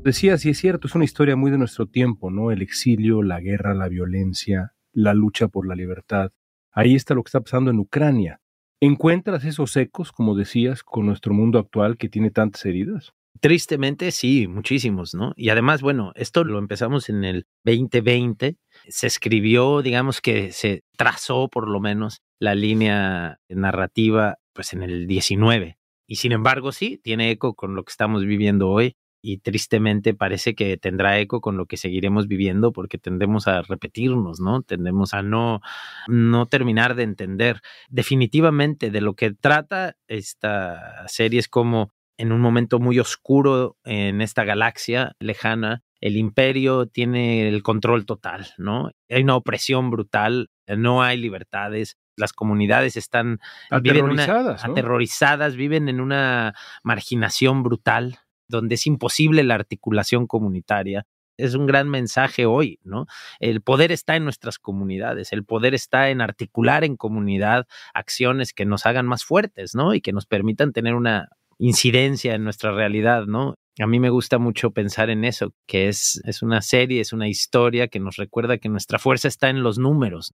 Decía, 0.02 0.36
sí 0.38 0.50
es 0.50 0.58
cierto, 0.58 0.88
es 0.88 0.96
una 0.96 1.04
historia 1.04 1.36
muy 1.36 1.52
de 1.52 1.58
nuestro 1.58 1.86
tiempo, 1.86 2.32
¿no? 2.32 2.50
El 2.50 2.62
exilio, 2.62 3.22
la 3.22 3.38
guerra, 3.38 3.74
la 3.74 3.86
violencia, 3.86 4.74
la 4.92 5.14
lucha 5.14 5.46
por 5.46 5.68
la 5.68 5.76
libertad. 5.76 6.32
Ahí 6.72 6.96
está 6.96 7.14
lo 7.14 7.22
que 7.22 7.28
está 7.28 7.40
pasando 7.40 7.70
en 7.70 7.78
Ucrania. 7.78 8.40
¿Encuentras 8.80 9.44
esos 9.44 9.76
ecos, 9.76 10.10
como 10.10 10.34
decías, 10.34 10.82
con 10.82 11.06
nuestro 11.06 11.32
mundo 11.32 11.60
actual 11.60 11.96
que 11.96 12.08
tiene 12.08 12.32
tantas 12.32 12.66
heridas? 12.66 13.12
Tristemente, 13.40 14.12
sí, 14.12 14.46
muchísimos, 14.46 15.14
¿no? 15.14 15.32
Y 15.36 15.48
además, 15.48 15.82
bueno, 15.82 16.12
esto 16.14 16.44
lo 16.44 16.58
empezamos 16.58 17.08
en 17.08 17.24
el 17.24 17.46
2020, 17.64 18.56
se 18.88 19.06
escribió, 19.06 19.82
digamos 19.82 20.20
que 20.20 20.52
se 20.52 20.84
trazó 20.96 21.48
por 21.48 21.68
lo 21.68 21.80
menos 21.80 22.20
la 22.38 22.54
línea 22.54 23.40
narrativa, 23.48 24.38
pues 24.52 24.72
en 24.74 24.82
el 24.82 25.06
19. 25.08 25.78
Y 26.06 26.16
sin 26.16 26.32
embargo, 26.32 26.72
sí, 26.72 27.00
tiene 27.02 27.30
eco 27.30 27.54
con 27.54 27.74
lo 27.74 27.84
que 27.84 27.90
estamos 27.90 28.24
viviendo 28.24 28.68
hoy 28.68 28.94
y 29.22 29.38
tristemente 29.38 30.14
parece 30.14 30.54
que 30.54 30.76
tendrá 30.76 31.18
eco 31.18 31.40
con 31.40 31.56
lo 31.56 31.66
que 31.66 31.76
seguiremos 31.76 32.26
viviendo 32.28 32.72
porque 32.72 32.98
tendemos 32.98 33.46
a 33.48 33.62
repetirnos, 33.62 34.40
¿no? 34.40 34.62
Tendemos 34.62 35.14
a 35.14 35.22
no, 35.22 35.60
no 36.08 36.46
terminar 36.46 36.96
de 36.96 37.04
entender. 37.04 37.60
Definitivamente 37.88 38.90
de 38.90 39.00
lo 39.00 39.14
que 39.14 39.32
trata 39.32 39.96
esta 40.08 41.06
serie 41.08 41.40
es 41.40 41.48
como 41.48 41.92
en 42.16 42.32
un 42.32 42.40
momento 42.40 42.78
muy 42.78 42.98
oscuro 42.98 43.76
en 43.84 44.20
esta 44.20 44.44
galaxia 44.44 45.16
lejana, 45.18 45.82
el 46.00 46.16
imperio 46.16 46.86
tiene 46.86 47.48
el 47.48 47.62
control 47.62 48.06
total, 48.06 48.48
¿no? 48.58 48.90
Hay 49.08 49.22
una 49.22 49.36
opresión 49.36 49.90
brutal, 49.90 50.50
no 50.66 51.02
hay 51.02 51.16
libertades, 51.16 51.96
Las 52.16 52.32
comunidades 52.32 52.96
están 52.96 53.40
aterrorizadas, 53.70 54.64
aterrorizadas, 54.64 55.56
viven 55.56 55.88
en 55.88 56.00
una 56.00 56.54
marginación 56.82 57.62
brutal, 57.62 58.18
donde 58.48 58.74
es 58.74 58.86
imposible 58.86 59.42
la 59.44 59.54
articulación 59.54 60.26
comunitaria 60.26 61.06
es 61.38 61.54
un 61.54 61.66
gran 61.66 61.88
mensaje 61.88 62.46
hoy, 62.46 62.78
¿no? 62.84 63.06
El 63.40 63.62
poder 63.62 63.92
está 63.92 64.16
en 64.16 64.24
nuestras 64.24 64.58
comunidades, 64.58 65.32
el 65.32 65.44
poder 65.44 65.74
está 65.74 66.10
en 66.10 66.20
articular 66.20 66.84
en 66.84 66.96
comunidad 66.96 67.66
acciones 67.94 68.52
que 68.52 68.64
nos 68.64 68.86
hagan 68.86 69.06
más 69.06 69.24
fuertes, 69.24 69.74
¿no? 69.74 69.94
Y 69.94 70.00
que 70.00 70.12
nos 70.12 70.26
permitan 70.26 70.72
tener 70.72 70.94
una 70.94 71.30
incidencia 71.62 72.34
en 72.34 72.44
nuestra 72.44 72.72
realidad, 72.72 73.26
¿no? 73.26 73.54
A 73.78 73.86
mí 73.86 74.00
me 74.00 74.10
gusta 74.10 74.38
mucho 74.38 74.70
pensar 74.72 75.08
en 75.10 75.24
eso, 75.24 75.54
que 75.66 75.88
es, 75.88 76.20
es 76.24 76.42
una 76.42 76.60
serie, 76.60 77.00
es 77.00 77.12
una 77.12 77.28
historia 77.28 77.88
que 77.88 78.00
nos 78.00 78.16
recuerda 78.16 78.58
que 78.58 78.68
nuestra 78.68 78.98
fuerza 78.98 79.28
está 79.28 79.48
en 79.48 79.62
los 79.62 79.78
números. 79.78 80.32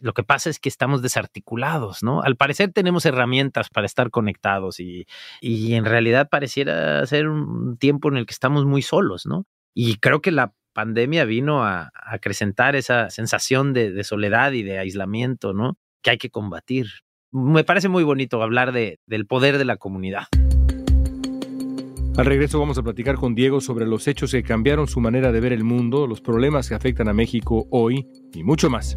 Lo 0.00 0.14
que 0.14 0.22
pasa 0.22 0.48
es 0.48 0.60
que 0.60 0.68
estamos 0.68 1.02
desarticulados, 1.02 2.02
¿no? 2.02 2.22
Al 2.22 2.36
parecer 2.36 2.72
tenemos 2.72 3.04
herramientas 3.04 3.68
para 3.68 3.86
estar 3.86 4.10
conectados 4.10 4.78
y, 4.78 5.06
y 5.40 5.74
en 5.74 5.84
realidad 5.84 6.28
pareciera 6.30 7.04
ser 7.06 7.28
un 7.28 7.76
tiempo 7.78 8.08
en 8.08 8.16
el 8.16 8.26
que 8.26 8.32
estamos 8.32 8.64
muy 8.64 8.80
solos, 8.80 9.26
¿no? 9.26 9.44
Y 9.74 9.96
creo 9.96 10.20
que 10.22 10.30
la 10.30 10.54
pandemia 10.72 11.24
vino 11.24 11.64
a, 11.64 11.90
acrecentar 11.92 12.76
esa 12.76 13.10
sensación 13.10 13.72
de, 13.72 14.04
soledad 14.04 14.52
y 14.52 14.62
de 14.62 14.78
aislamiento, 14.78 15.52
¿no? 15.52 15.76
Que 16.02 16.10
hay 16.10 16.18
que 16.18 16.30
combatir. 16.30 16.86
Me 17.32 17.64
parece 17.64 17.88
muy 17.88 18.04
bonito 18.04 18.40
hablar 18.42 18.70
de, 18.70 19.00
del 19.06 19.26
poder 19.26 19.58
de 19.58 19.64
la 19.64 19.76
comunidad. 19.76 20.28
Al 22.18 22.26
regreso 22.26 22.58
vamos 22.58 22.76
a 22.76 22.82
platicar 22.82 23.14
con 23.14 23.36
Diego 23.36 23.60
sobre 23.60 23.86
los 23.86 24.08
hechos 24.08 24.32
que 24.32 24.42
cambiaron 24.42 24.88
su 24.88 24.98
manera 24.98 25.30
de 25.30 25.38
ver 25.38 25.52
el 25.52 25.62
mundo, 25.62 26.08
los 26.08 26.20
problemas 26.20 26.68
que 26.68 26.74
afectan 26.74 27.08
a 27.08 27.12
México 27.12 27.68
hoy 27.70 28.08
y 28.34 28.42
mucho 28.42 28.68
más. 28.68 28.96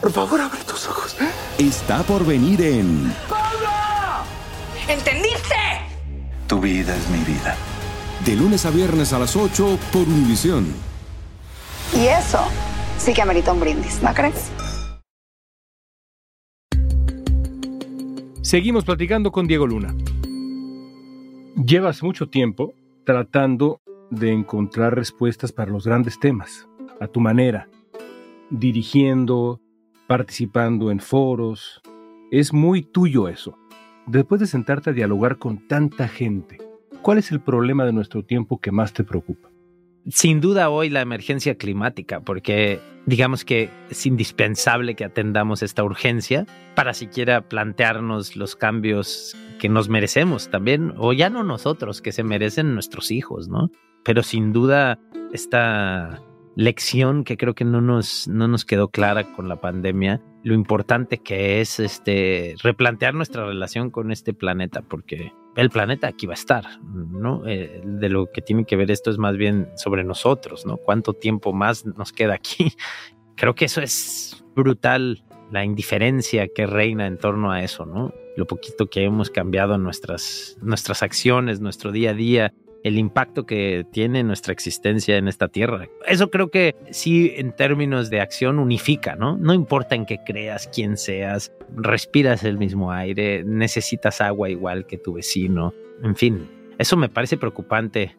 Por 0.00 0.12
favor, 0.12 0.40
abre 0.40 0.60
tus 0.64 0.88
ojos. 0.88 1.16
Está 1.58 2.02
por 2.04 2.24
venir 2.24 2.62
en. 2.62 3.12
¡Pablo! 3.28 3.68
¿Entendiste? 4.88 5.54
Tu 6.46 6.60
vida 6.60 6.96
es 6.96 7.10
mi 7.10 7.18
vida. 7.24 7.56
De 8.24 8.36
lunes 8.36 8.64
a 8.64 8.70
viernes 8.70 9.12
a 9.12 9.18
las 9.18 9.34
8 9.34 9.78
por 9.92 10.02
Univisión. 10.02 10.66
Y 11.94 12.06
eso 12.06 12.40
sí 12.98 13.12
que 13.12 13.22
amerita 13.22 13.52
un 13.52 13.60
brindis, 13.60 14.02
¿no 14.02 14.14
crees? 14.14 14.50
Seguimos 18.42 18.84
platicando 18.84 19.32
con 19.32 19.46
Diego 19.46 19.66
Luna. 19.66 19.94
Llevas 21.56 22.02
mucho 22.02 22.28
tiempo 22.28 22.72
tratando 23.04 23.80
de 24.10 24.32
encontrar 24.32 24.94
respuestas 24.94 25.52
para 25.52 25.70
los 25.70 25.86
grandes 25.86 26.18
temas, 26.20 26.68
a 27.00 27.08
tu 27.08 27.20
manera, 27.20 27.68
dirigiendo, 28.48 29.60
participando 30.08 30.90
en 30.90 30.98
foros. 30.98 31.80
Es 32.32 32.52
muy 32.52 32.82
tuyo 32.82 33.28
eso. 33.28 33.56
Después 34.06 34.40
de 34.40 34.46
sentarte 34.46 34.90
a 34.90 34.94
dialogar 34.94 35.36
con 35.38 35.68
tanta 35.68 36.08
gente, 36.08 36.58
¿cuál 37.02 37.18
es 37.18 37.30
el 37.30 37.40
problema 37.40 37.84
de 37.84 37.92
nuestro 37.92 38.24
tiempo 38.24 38.58
que 38.58 38.72
más 38.72 38.92
te 38.94 39.04
preocupa? 39.04 39.50
Sin 40.08 40.40
duda 40.40 40.70
hoy 40.70 40.88
la 40.88 41.02
emergencia 41.02 41.56
climática, 41.56 42.20
porque 42.20 42.80
digamos 43.04 43.44
que 43.44 43.68
es 43.90 44.06
indispensable 44.06 44.94
que 44.94 45.04
atendamos 45.04 45.62
esta 45.62 45.84
urgencia 45.84 46.46
para 46.74 46.94
siquiera 46.94 47.42
plantearnos 47.42 48.34
los 48.34 48.56
cambios 48.56 49.36
que 49.58 49.68
nos 49.68 49.90
merecemos 49.90 50.48
también, 50.48 50.94
o 50.96 51.12
ya 51.12 51.28
no 51.28 51.44
nosotros, 51.44 52.00
que 52.00 52.12
se 52.12 52.24
merecen 52.24 52.72
nuestros 52.72 53.10
hijos, 53.10 53.48
¿no? 53.48 53.70
Pero 54.04 54.22
sin 54.22 54.54
duda 54.54 54.98
esta 55.34 56.22
lección 56.58 57.22
que 57.22 57.36
creo 57.36 57.54
que 57.54 57.64
no 57.64 57.80
nos, 57.80 58.26
no 58.26 58.48
nos 58.48 58.64
quedó 58.64 58.88
clara 58.88 59.32
con 59.32 59.48
la 59.48 59.60
pandemia, 59.60 60.20
lo 60.42 60.54
importante 60.54 61.18
que 61.18 61.60
es 61.60 61.78
este, 61.78 62.56
replantear 62.64 63.14
nuestra 63.14 63.46
relación 63.46 63.90
con 63.90 64.10
este 64.10 64.34
planeta, 64.34 64.82
porque 64.82 65.32
el 65.54 65.70
planeta 65.70 66.08
aquí 66.08 66.26
va 66.26 66.32
a 66.32 66.34
estar, 66.34 66.80
¿no? 66.82 67.46
Eh, 67.46 67.80
de 67.84 68.08
lo 68.08 68.32
que 68.32 68.42
tiene 68.42 68.64
que 68.64 68.74
ver 68.74 68.90
esto 68.90 69.12
es 69.12 69.18
más 69.18 69.36
bien 69.36 69.68
sobre 69.76 70.02
nosotros, 70.02 70.66
¿no? 70.66 70.78
¿Cuánto 70.78 71.14
tiempo 71.14 71.52
más 71.52 71.86
nos 71.86 72.12
queda 72.12 72.34
aquí? 72.34 72.72
Creo 73.36 73.54
que 73.54 73.66
eso 73.66 73.80
es 73.80 74.44
brutal, 74.56 75.24
la 75.52 75.64
indiferencia 75.64 76.48
que 76.48 76.66
reina 76.66 77.06
en 77.06 77.18
torno 77.18 77.52
a 77.52 77.62
eso, 77.62 77.86
¿no? 77.86 78.12
Lo 78.36 78.48
poquito 78.48 78.90
que 78.90 79.04
hemos 79.04 79.30
cambiado 79.30 79.78
nuestras, 79.78 80.58
nuestras 80.60 81.04
acciones, 81.04 81.60
nuestro 81.60 81.92
día 81.92 82.10
a 82.10 82.14
día, 82.14 82.52
el 82.84 82.98
impacto 82.98 83.44
que 83.44 83.86
tiene 83.90 84.22
nuestra 84.22 84.52
existencia 84.52 85.16
en 85.16 85.28
esta 85.28 85.48
tierra. 85.48 85.88
Eso 86.06 86.30
creo 86.30 86.50
que 86.50 86.76
sí, 86.90 87.32
en 87.36 87.52
términos 87.52 88.10
de 88.10 88.20
acción, 88.20 88.58
unifica, 88.58 89.16
¿no? 89.16 89.36
No 89.36 89.54
importa 89.54 89.94
en 89.94 90.06
qué 90.06 90.18
creas, 90.24 90.68
quién 90.72 90.96
seas, 90.96 91.52
respiras 91.76 92.44
el 92.44 92.58
mismo 92.58 92.92
aire, 92.92 93.44
necesitas 93.44 94.20
agua 94.20 94.48
igual 94.48 94.86
que 94.86 94.98
tu 94.98 95.14
vecino, 95.14 95.74
en 96.02 96.16
fin, 96.16 96.48
eso 96.78 96.96
me 96.96 97.08
parece 97.08 97.36
preocupante. 97.36 98.14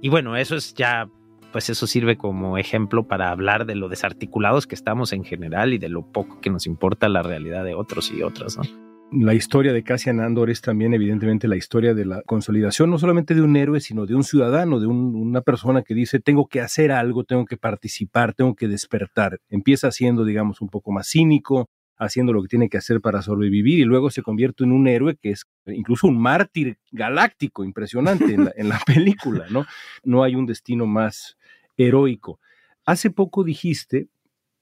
Y 0.00 0.08
bueno, 0.08 0.36
eso 0.36 0.56
es 0.56 0.74
ya, 0.74 1.08
pues 1.52 1.68
eso 1.68 1.86
sirve 1.86 2.16
como 2.16 2.58
ejemplo 2.58 3.06
para 3.06 3.30
hablar 3.30 3.66
de 3.66 3.74
lo 3.74 3.88
desarticulados 3.88 4.66
que 4.66 4.74
estamos 4.74 5.12
en 5.12 5.24
general 5.24 5.74
y 5.74 5.78
de 5.78 5.88
lo 5.88 6.02
poco 6.02 6.40
que 6.40 6.50
nos 6.50 6.66
importa 6.66 7.08
la 7.08 7.22
realidad 7.22 7.64
de 7.64 7.74
otros 7.74 8.10
y 8.10 8.22
otras, 8.22 8.56
¿no? 8.56 8.91
La 9.12 9.34
historia 9.34 9.72
de 9.72 9.82
Cassian 9.82 10.20
Andor 10.20 10.50
es 10.50 10.60
también 10.62 10.94
evidentemente 10.94 11.46
la 11.46 11.56
historia 11.56 11.94
de 11.94 12.04
la 12.04 12.22
consolidación, 12.22 12.90
no 12.90 12.98
solamente 12.98 13.34
de 13.34 13.42
un 13.42 13.56
héroe, 13.56 13.80
sino 13.80 14.06
de 14.06 14.14
un 14.14 14.24
ciudadano, 14.24 14.80
de 14.80 14.86
una 14.86 15.42
persona 15.42 15.82
que 15.82 15.94
dice, 15.94 16.18
tengo 16.18 16.46
que 16.46 16.60
hacer 16.60 16.92
algo, 16.92 17.24
tengo 17.24 17.44
que 17.44 17.56
participar, 17.56 18.34
tengo 18.34 18.54
que 18.54 18.68
despertar. 18.68 19.38
Empieza 19.50 19.90
siendo, 19.90 20.24
digamos, 20.24 20.60
un 20.60 20.68
poco 20.68 20.92
más 20.92 21.08
cínico, 21.08 21.68
haciendo 21.98 22.32
lo 22.32 22.42
que 22.42 22.48
tiene 22.48 22.68
que 22.68 22.78
hacer 22.78 23.00
para 23.00 23.22
sobrevivir 23.22 23.78
y 23.78 23.84
luego 23.84 24.10
se 24.10 24.22
convierte 24.22 24.64
en 24.64 24.72
un 24.72 24.88
héroe 24.88 25.16
que 25.16 25.30
es 25.30 25.44
incluso 25.66 26.08
un 26.08 26.18
mártir 26.18 26.78
galáctico, 26.90 27.64
impresionante 27.64 28.32
en 28.34 28.46
la, 28.46 28.52
en 28.56 28.68
la 28.68 28.80
película, 28.86 29.46
¿no? 29.50 29.66
No 30.02 30.22
hay 30.24 30.34
un 30.34 30.46
destino 30.46 30.86
más 30.86 31.36
heroico. 31.76 32.40
Hace 32.84 33.10
poco 33.10 33.44
dijiste 33.44 34.08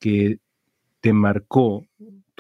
que 0.00 0.38
te 1.00 1.12
marcó 1.12 1.86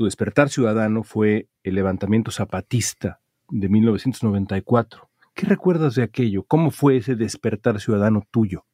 tu 0.00 0.06
despertar 0.06 0.48
ciudadano 0.48 1.02
fue 1.02 1.50
el 1.62 1.74
levantamiento 1.74 2.30
zapatista 2.30 3.20
de 3.50 3.68
1994. 3.68 5.10
¿Qué 5.34 5.44
recuerdas 5.44 5.94
de 5.94 6.02
aquello? 6.02 6.42
¿Cómo 6.44 6.70
fue 6.70 6.96
ese 6.96 7.16
despertar 7.16 7.82
ciudadano 7.82 8.26
tuyo? 8.30 8.64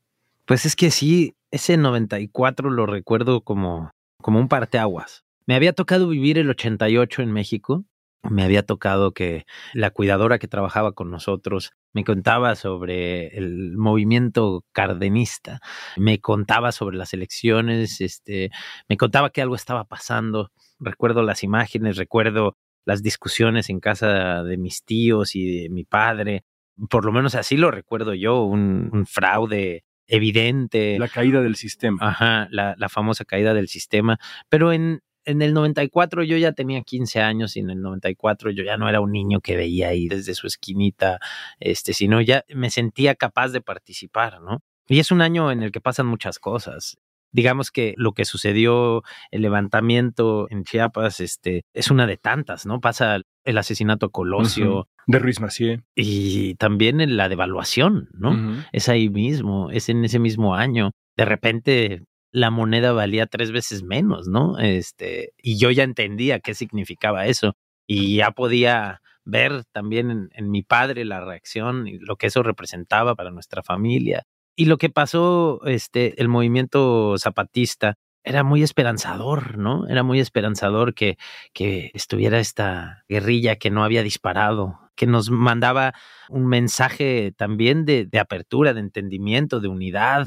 Pues 0.45 0.67
es 0.67 0.77
que 0.77 0.93
sí, 0.93 1.35
ese 1.51 1.79
94 1.79 2.71
lo 2.71 2.87
recuerdo 2.87 3.41
como, 3.41 3.91
como 4.23 4.39
un 4.39 4.47
parteaguas. 4.47 5.25
Me 5.47 5.57
había 5.57 5.73
tocado 5.73 6.07
vivir 6.07 6.39
el 6.39 6.49
88 6.49 7.23
en 7.23 7.33
México. 7.33 7.85
Me 8.23 8.45
había 8.45 8.65
tocado 8.65 9.13
que 9.13 9.47
la 9.75 9.91
cuidadora 9.91 10.39
que 10.39 10.47
trabajaba 10.47 10.93
con 10.93 11.11
nosotros 11.11 11.73
me 11.93 12.05
contaba 12.05 12.55
sobre 12.55 13.37
el 13.37 13.77
movimiento 13.77 14.65
cardenista, 14.71 15.59
me 15.97 16.21
contaba 16.21 16.71
sobre 16.71 16.97
las 16.97 17.13
elecciones, 17.15 18.01
este, 18.01 18.51
me 18.89 18.97
contaba 18.97 19.31
que 19.31 19.43
algo 19.43 19.57
estaba 19.57 19.87
pasando 19.87 20.53
recuerdo 20.79 21.23
las 21.23 21.43
imágenes, 21.43 21.97
recuerdo 21.97 22.57
las 22.85 23.03
discusiones 23.03 23.69
en 23.69 23.81
casa 23.81 24.43
de 24.43 24.57
mis 24.57 24.85
tíos 24.85 25.35
y 25.35 25.63
de 25.63 25.69
mi 25.69 25.85
padre. 25.85 26.45
Por 26.89 27.05
lo 27.05 27.13
menos 27.13 27.35
así 27.35 27.57
lo 27.57 27.71
recuerdo 27.71 28.15
yo, 28.15 28.45
un, 28.45 29.07
fraude 29.07 29.85
evidente. 30.07 30.99
La 30.99 31.09
caída 31.09 31.43
del 31.43 31.57
sistema. 31.57 31.99
Ajá, 32.01 32.49
la, 32.51 32.75
la 32.79 32.89
famosa 32.89 33.25
caída 33.25 33.55
del 33.55 33.69
sistema. 33.69 34.19
Pero 34.49 34.73
en, 34.73 35.01
en 35.27 35.43
el 35.43 35.53
94 35.53 36.23
yo 36.23 36.37
ya 36.37 36.53
tenía 36.53 36.83
15 36.83 37.21
años 37.21 37.57
y 37.57 37.61
en 37.61 37.71
el 37.71 37.83
94 37.83 38.51
yo 38.53 38.63
ya 38.63 38.77
no 38.77 38.89
era 38.89 39.01
un 39.01 39.11
niño 39.11 39.41
que 39.41 39.57
veía 39.57 39.89
ahí 39.89 40.09
desde 40.09 40.35
su 40.35 40.47
esquinita, 40.47 41.19
este, 41.59 41.93
sino 41.93 42.21
ya 42.21 42.45
me 42.55 42.71
sentía 42.71 43.17
capaz 43.17 43.49
de 43.49 43.61
participar, 43.61 44.41
¿no? 44.41 44.63
Y 44.89 45.01
es 45.01 45.11
un 45.11 45.21
año 45.21 45.51
en 45.51 45.65
el 45.65 45.73
que 45.73 45.81
pasan 45.81 46.07
muchas 46.07 46.39
cosas. 46.39 46.97
Digamos 47.37 47.71
que 47.71 47.93
lo 47.99 48.13
que 48.13 48.25
sucedió, 48.25 49.03
el 49.31 49.43
levantamiento 49.43 50.47
en 50.49 50.65
Chiapas, 50.65 51.21
este, 51.21 51.67
es 51.75 51.91
una 51.91 52.07
de 52.07 52.17
tantas, 52.17 52.65
¿no? 52.65 52.81
Pasa 52.81 53.21
el 53.45 53.59
asesinato 53.59 54.07
a 54.07 54.11
Colosio. 54.11 54.89
De 55.07 55.19
Ruiz 55.19 55.39
Macié. 55.39 55.83
Y 55.95 56.55
también 56.55 57.03
en 57.03 57.19
la 57.19 57.29
devaluación, 57.29 58.09
¿no? 58.15 58.65
Es 58.73 58.89
ahí 58.89 59.11
mismo, 59.11 59.71
es 59.71 59.91
en 59.91 60.03
ese 60.07 60.19
mismo 60.19 60.55
año. 60.55 60.93
De 61.15 61.27
repente 61.27 62.05
la 62.33 62.51
moneda 62.51 62.93
valía 62.93 63.27
tres 63.27 63.53
veces 63.53 63.83
menos, 63.83 64.29
¿no? 64.29 64.59
Este, 64.59 65.35
y 65.37 65.59
yo 65.59 65.71
ya 65.71 65.83
entendía 65.83 66.41
qué 66.41 66.55
significaba 66.55 67.27
eso. 67.27 67.53
Y 67.87 68.17
ya 68.17 68.31
podía 68.31 69.03
ver 69.27 69.65
también 69.73 70.11
en, 70.11 70.31
en 70.33 70.51
mi 70.51 70.63
padre 70.63 71.05
la 71.05 71.21
reacción 71.21 71.87
y 71.87 71.99
lo 71.99 72.17
que 72.17 72.29
eso 72.29 72.43
representaba 72.43 73.15
para 73.15 73.31
nuestra 73.31 73.63
familia. 73.63 74.25
Y 74.57 74.65
lo 74.65 74.79
que 74.79 74.89
pasó, 74.89 75.61
este, 75.67 76.21
el 76.21 76.29
movimiento 76.29 77.17
zapatista 77.19 77.95
era 78.25 78.43
muy 78.43 78.63
esperanzador, 78.63 79.59
¿no? 79.59 79.87
Era 79.87 80.03
muy 80.03 80.19
esperanzador 80.19 80.95
que, 80.95 81.19
que 81.53 81.91
estuviera 81.93 82.41
esta 82.41 83.05
guerrilla 83.09 83.57
que 83.57 83.71
no 83.71 83.85
había 83.85 84.03
disparado, 84.03 84.81
que 84.97 85.07
nos 85.07 85.31
mandaba 85.31 85.93
un 86.31 86.47
mensaje 86.47 87.33
también 87.37 87.85
de, 87.85 88.07
de 88.07 88.19
apertura, 88.19 88.73
de 88.73 88.81
entendimiento, 88.81 89.61
de 89.61 89.69
unidad. 89.69 90.27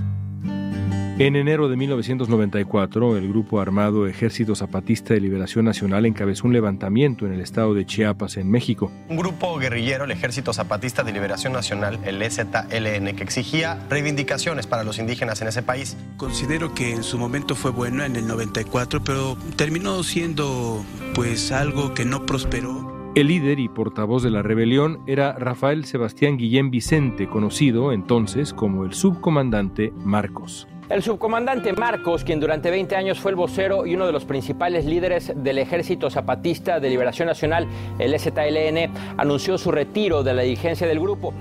En 1.20 1.36
enero 1.36 1.68
de 1.68 1.76
1994, 1.76 3.18
el 3.18 3.28
grupo 3.28 3.60
armado 3.60 4.08
Ejército 4.08 4.56
Zapatista 4.56 5.14
de 5.14 5.20
Liberación 5.20 5.66
Nacional 5.66 6.06
encabezó 6.06 6.48
un 6.48 6.54
levantamiento 6.54 7.26
en 7.26 7.34
el 7.34 7.42
estado 7.42 7.74
de 7.74 7.86
Chiapas, 7.86 8.38
en 8.38 8.50
México. 8.50 8.90
Un 9.10 9.18
grupo 9.18 9.58
guerrillero, 9.58 10.06
el 10.06 10.12
Ejército 10.12 10.54
Zapatista 10.54 11.04
de 11.04 11.12
Liberación 11.12 11.52
Nacional, 11.52 12.00
el 12.06 12.22
EZLN, 12.22 13.18
que 13.18 13.24
exigía 13.24 13.86
reivindicaciones 13.90 14.66
para 14.66 14.86
los 14.86 14.98
indígenas 14.98 15.42
en 15.42 15.50
ese 15.50 15.62
país. 15.62 15.98
Considero 16.16 16.74
que 16.74 16.94
en 16.94 17.04
su 17.04 17.18
momento 17.18 17.54
fue 17.54 17.72
bueno 17.72 18.06
en 18.06 18.16
el 18.16 18.26
94, 18.26 19.04
pero 19.04 19.36
terminó 19.58 20.04
siendo 20.04 20.86
pues 21.16 21.52
algo 21.52 21.94
que 21.94 22.06
no 22.06 22.26
prosperó. 22.26 23.12
El 23.16 23.28
líder 23.28 23.60
y 23.60 23.68
portavoz 23.68 24.24
de 24.24 24.30
la 24.30 24.42
rebelión 24.42 25.02
era 25.06 25.34
Rafael 25.34 25.84
Sebastián 25.84 26.38
Guillén 26.38 26.72
Vicente, 26.72 27.28
conocido 27.28 27.92
entonces 27.92 28.54
como 28.54 28.86
el 28.86 28.94
subcomandante 28.94 29.92
Marcos. 30.06 30.66
El 30.90 31.04
subcomandante 31.04 31.72
Marcos, 31.72 32.24
quien 32.24 32.40
durante 32.40 32.72
20 32.72 32.96
años 32.96 33.20
fue 33.20 33.30
el 33.30 33.36
vocero 33.36 33.86
y 33.86 33.94
uno 33.94 34.08
de 34.08 34.12
los 34.12 34.26
principales 34.26 34.86
líderes 34.86 35.32
del 35.36 35.60
Ejército 35.60 36.10
Zapatista 36.10 36.80
de 36.80 36.90
Liberación 36.90 37.28
Nacional, 37.28 37.68
el 38.00 38.12
EZLN, 38.12 38.92
anunció 39.16 39.60
su 39.60 39.70
retiro 39.70 40.24
de 40.24 40.34
la 40.34 40.42
dirigencia 40.42 40.88
del 40.88 41.00
grupo. 41.00 41.32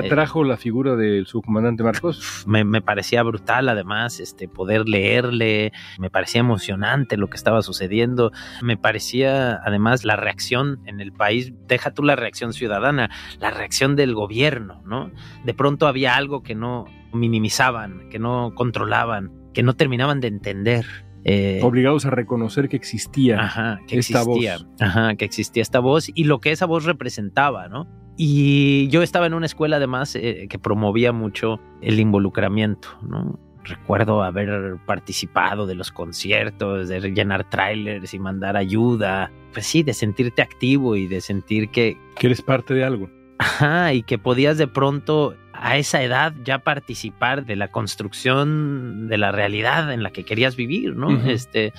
¿Te 0.00 0.06
atrajo 0.06 0.44
la 0.44 0.56
figura 0.56 0.96
del 0.96 1.26
subcomandante 1.26 1.82
Marcos? 1.82 2.44
Me, 2.46 2.64
me, 2.64 2.82
parecía 2.82 3.22
brutal, 3.22 3.68
además, 3.68 4.20
este, 4.20 4.48
poder 4.48 4.88
leerle, 4.88 5.72
me 5.98 6.10
parecía 6.10 6.40
emocionante 6.40 7.16
lo 7.16 7.28
que 7.28 7.36
estaba 7.36 7.62
sucediendo, 7.62 8.32
me 8.62 8.76
parecía, 8.76 9.60
además, 9.64 10.04
la 10.04 10.16
reacción 10.16 10.80
en 10.86 11.00
el 11.00 11.12
país, 11.12 11.52
deja 11.66 11.92
tú 11.92 12.02
la 12.02 12.16
reacción 12.16 12.52
ciudadana, 12.52 13.10
la 13.40 13.50
reacción 13.50 13.96
del 13.96 14.14
gobierno, 14.14 14.82
¿no? 14.84 15.10
De 15.44 15.54
pronto 15.54 15.86
había 15.86 16.16
algo 16.16 16.42
que 16.42 16.54
no 16.54 16.86
minimizaban, 17.12 18.08
que 18.10 18.18
no 18.18 18.52
controlaban, 18.54 19.32
que 19.52 19.62
no 19.62 19.74
terminaban 19.74 20.20
de 20.20 20.28
entender. 20.28 20.84
Eh, 21.24 21.60
Obligados 21.62 22.04
a 22.04 22.10
reconocer 22.10 22.68
que 22.68 22.76
existía 22.76 23.40
ajá, 23.40 23.80
que 23.86 23.98
esta 23.98 24.20
existía, 24.20 24.58
voz. 24.58 24.66
Ajá, 24.80 25.14
que 25.14 25.24
existía 25.24 25.62
esta 25.62 25.78
voz 25.80 26.10
y 26.14 26.24
lo 26.24 26.40
que 26.40 26.52
esa 26.52 26.66
voz 26.66 26.84
representaba, 26.84 27.68
¿no? 27.68 28.03
Y 28.16 28.88
yo 28.88 29.02
estaba 29.02 29.26
en 29.26 29.34
una 29.34 29.46
escuela 29.46 29.76
además 29.76 30.14
eh, 30.14 30.46
que 30.48 30.58
promovía 30.58 31.12
mucho 31.12 31.60
el 31.80 31.98
involucramiento, 31.98 32.88
¿no? 33.02 33.38
Recuerdo 33.64 34.22
haber 34.22 34.76
participado 34.84 35.66
de 35.66 35.74
los 35.74 35.90
conciertos, 35.90 36.88
de 36.88 37.00
llenar 37.00 37.48
trailers 37.48 38.12
y 38.12 38.18
mandar 38.18 38.56
ayuda. 38.56 39.32
Pues 39.52 39.66
sí, 39.66 39.82
de 39.82 39.94
sentirte 39.94 40.42
activo 40.42 40.96
y 40.96 41.06
de 41.06 41.20
sentir 41.20 41.70
que... 41.70 41.96
Que 42.18 42.26
eres 42.26 42.42
parte 42.42 42.74
de 42.74 42.84
algo. 42.84 43.08
Ajá, 43.38 43.92
y 43.94 44.02
que 44.02 44.18
podías 44.18 44.58
de 44.58 44.68
pronto 44.68 45.34
a 45.54 45.76
esa 45.78 46.02
edad 46.02 46.34
ya 46.44 46.58
participar 46.58 47.46
de 47.46 47.56
la 47.56 47.68
construcción 47.68 49.08
de 49.08 49.18
la 49.18 49.32
realidad 49.32 49.92
en 49.92 50.02
la 50.02 50.10
que 50.10 50.24
querías 50.24 50.56
vivir, 50.56 50.94
¿no? 50.94 51.08
Uh 51.08 51.12
-huh. 51.12 51.30
Este... 51.30 51.72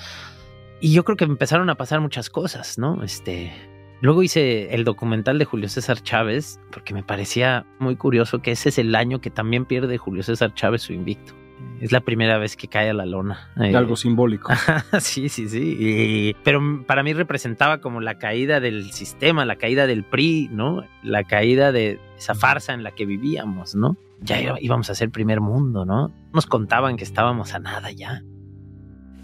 Y 0.80 0.92
yo 0.92 1.04
creo 1.04 1.16
que 1.16 1.24
empezaron 1.24 1.70
a 1.70 1.76
pasar 1.76 2.00
muchas 2.00 2.28
cosas, 2.28 2.78
¿no? 2.78 3.02
Este, 3.02 3.52
Luego 4.00 4.22
hice 4.22 4.74
el 4.74 4.84
documental 4.84 5.38
de 5.38 5.44
Julio 5.44 5.68
César 5.68 6.02
Chávez, 6.02 6.60
porque 6.70 6.92
me 6.92 7.02
parecía 7.02 7.66
muy 7.78 7.96
curioso 7.96 8.40
que 8.40 8.52
ese 8.52 8.68
es 8.68 8.78
el 8.78 8.94
año 8.94 9.20
que 9.20 9.30
también 9.30 9.64
pierde 9.64 9.96
Julio 9.98 10.22
César 10.22 10.52
Chávez 10.54 10.82
su 10.82 10.92
invicto. 10.92 11.34
Es 11.80 11.92
la 11.92 12.00
primera 12.00 12.38
vez 12.38 12.56
que 12.56 12.68
cae 12.68 12.90
a 12.90 12.94
la 12.94 13.06
lona. 13.06 13.50
Algo 13.56 13.94
eh, 13.94 13.96
simbólico. 13.96 14.52
sí, 15.00 15.28
sí, 15.28 15.48
sí. 15.48 15.76
Y, 15.78 16.36
pero 16.42 16.84
para 16.86 17.02
mí 17.02 17.12
representaba 17.12 17.80
como 17.80 18.00
la 18.00 18.18
caída 18.18 18.60
del 18.60 18.92
sistema, 18.92 19.44
la 19.44 19.56
caída 19.56 19.86
del 19.86 20.04
PRI, 20.04 20.48
¿no? 20.52 20.84
La 21.02 21.24
caída 21.24 21.72
de 21.72 21.98
esa 22.16 22.34
farsa 22.34 22.72
en 22.72 22.82
la 22.82 22.92
que 22.92 23.04
vivíamos, 23.04 23.74
¿no? 23.74 23.96
Ya 24.20 24.56
íbamos 24.60 24.88
a 24.88 24.94
ser 24.94 25.10
primer 25.10 25.40
mundo, 25.40 25.84
¿no? 25.84 26.10
Nos 26.32 26.46
contaban 26.46 26.96
que 26.96 27.04
estábamos 27.04 27.52
a 27.52 27.58
nada 27.58 27.90
ya. 27.90 28.22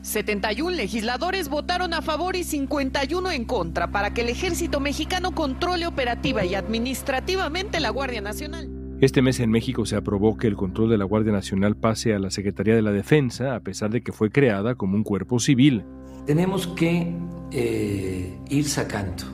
71 0.03 0.77
legisladores 0.77 1.49
votaron 1.49 1.95
a 1.95 2.03
favor 2.03 2.35
y 2.35 2.43
51 2.43 3.31
en 3.31 3.45
contra 3.45 3.93
para 3.93 4.13
que 4.13 4.23
el 4.23 4.29
ejército 4.29 4.81
mexicano 4.81 5.33
controle 5.33 5.87
operativa 5.87 6.45
y 6.45 6.57
administrativamente 6.57 7.79
la 7.79 7.91
Guardia 7.91 8.21
Nacional. 8.21 8.69
Este 9.01 9.23
mes 9.23 9.39
en 9.39 9.51
México 9.51 9.87
se 9.87 9.97
aprobó 9.97 10.37
que 10.37 10.49
el 10.49 10.57
control 10.57 10.91
de 10.91 10.99
la 10.99 11.05
Guardia 11.05 11.33
Nacional 11.33 11.77
pase 11.77 12.15
a 12.15 12.19
la 12.19 12.31
Secretaría 12.31 12.75
de 12.75 12.83
la 12.83 12.91
Defensa, 12.91 13.55
a 13.55 13.61
pesar 13.61 13.91
de 13.91 14.03
que 14.03 14.13
fue 14.13 14.31
creada 14.31 14.75
como 14.75 14.97
un 14.97 15.05
cuerpo 15.05 15.39
civil. 15.39 15.85
Tenemos 16.27 16.67
que 16.67 17.13
eh, 17.53 18.37
ir 18.49 18.65
sacando 18.69 19.25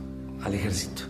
al 0.42 0.54
ejército 0.54 1.02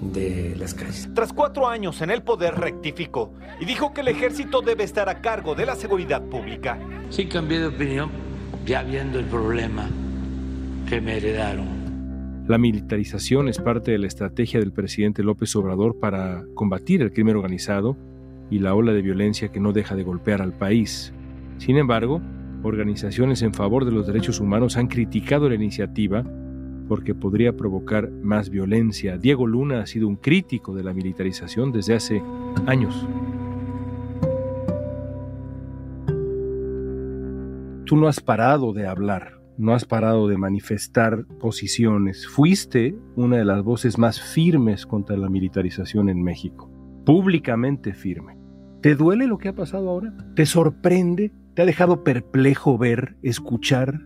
de 0.00 0.56
las 0.56 0.74
calles. 0.74 1.08
Tras 1.14 1.32
cuatro 1.32 1.68
años 1.68 2.00
en 2.00 2.10
el 2.10 2.22
poder 2.22 2.54
rectificó 2.56 3.32
y 3.60 3.66
dijo 3.66 3.92
que 3.92 4.00
el 4.00 4.08
ejército 4.08 4.62
debe 4.62 4.82
estar 4.82 5.08
a 5.08 5.20
cargo 5.20 5.54
de 5.54 5.66
la 5.66 5.76
seguridad 5.76 6.22
pública. 6.22 6.78
Sí 7.10 7.26
cambié 7.26 7.60
de 7.60 7.66
opinión 7.68 8.31
ya 8.66 8.82
viendo 8.82 9.18
el 9.18 9.24
problema 9.26 9.88
que 10.88 11.00
me 11.00 11.16
heredaron. 11.16 11.82
La 12.48 12.58
militarización 12.58 13.48
es 13.48 13.58
parte 13.58 13.92
de 13.92 13.98
la 13.98 14.08
estrategia 14.08 14.60
del 14.60 14.72
presidente 14.72 15.22
López 15.22 15.54
Obrador 15.56 15.98
para 15.98 16.44
combatir 16.54 17.02
el 17.02 17.12
crimen 17.12 17.36
organizado 17.36 17.96
y 18.50 18.58
la 18.58 18.74
ola 18.74 18.92
de 18.92 19.02
violencia 19.02 19.48
que 19.48 19.60
no 19.60 19.72
deja 19.72 19.94
de 19.94 20.02
golpear 20.02 20.42
al 20.42 20.52
país. 20.52 21.14
Sin 21.58 21.76
embargo, 21.76 22.20
organizaciones 22.62 23.42
en 23.42 23.54
favor 23.54 23.84
de 23.84 23.92
los 23.92 24.06
derechos 24.06 24.40
humanos 24.40 24.76
han 24.76 24.88
criticado 24.88 25.48
la 25.48 25.54
iniciativa 25.54 26.24
porque 26.88 27.14
podría 27.14 27.56
provocar 27.56 28.10
más 28.10 28.50
violencia. 28.50 29.16
Diego 29.16 29.46
Luna 29.46 29.80
ha 29.80 29.86
sido 29.86 30.08
un 30.08 30.16
crítico 30.16 30.74
de 30.74 30.82
la 30.82 30.92
militarización 30.92 31.72
desde 31.72 31.94
hace 31.94 32.22
años. 32.66 33.06
Tú 37.92 37.98
no 37.98 38.08
has 38.08 38.20
parado 38.20 38.72
de 38.72 38.86
hablar, 38.86 39.38
no 39.58 39.74
has 39.74 39.84
parado 39.84 40.26
de 40.26 40.38
manifestar 40.38 41.26
posiciones. 41.38 42.26
Fuiste 42.26 42.96
una 43.16 43.36
de 43.36 43.44
las 43.44 43.62
voces 43.62 43.98
más 43.98 44.18
firmes 44.18 44.86
contra 44.86 45.14
la 45.18 45.28
militarización 45.28 46.08
en 46.08 46.22
México, 46.22 46.70
públicamente 47.04 47.92
firme. 47.92 48.38
¿Te 48.80 48.94
duele 48.94 49.26
lo 49.26 49.36
que 49.36 49.48
ha 49.48 49.54
pasado 49.54 49.90
ahora? 49.90 50.14
¿Te 50.34 50.46
sorprende? 50.46 51.32
¿Te 51.52 51.60
ha 51.60 51.66
dejado 51.66 52.02
perplejo 52.02 52.78
ver, 52.78 53.16
escuchar 53.20 54.00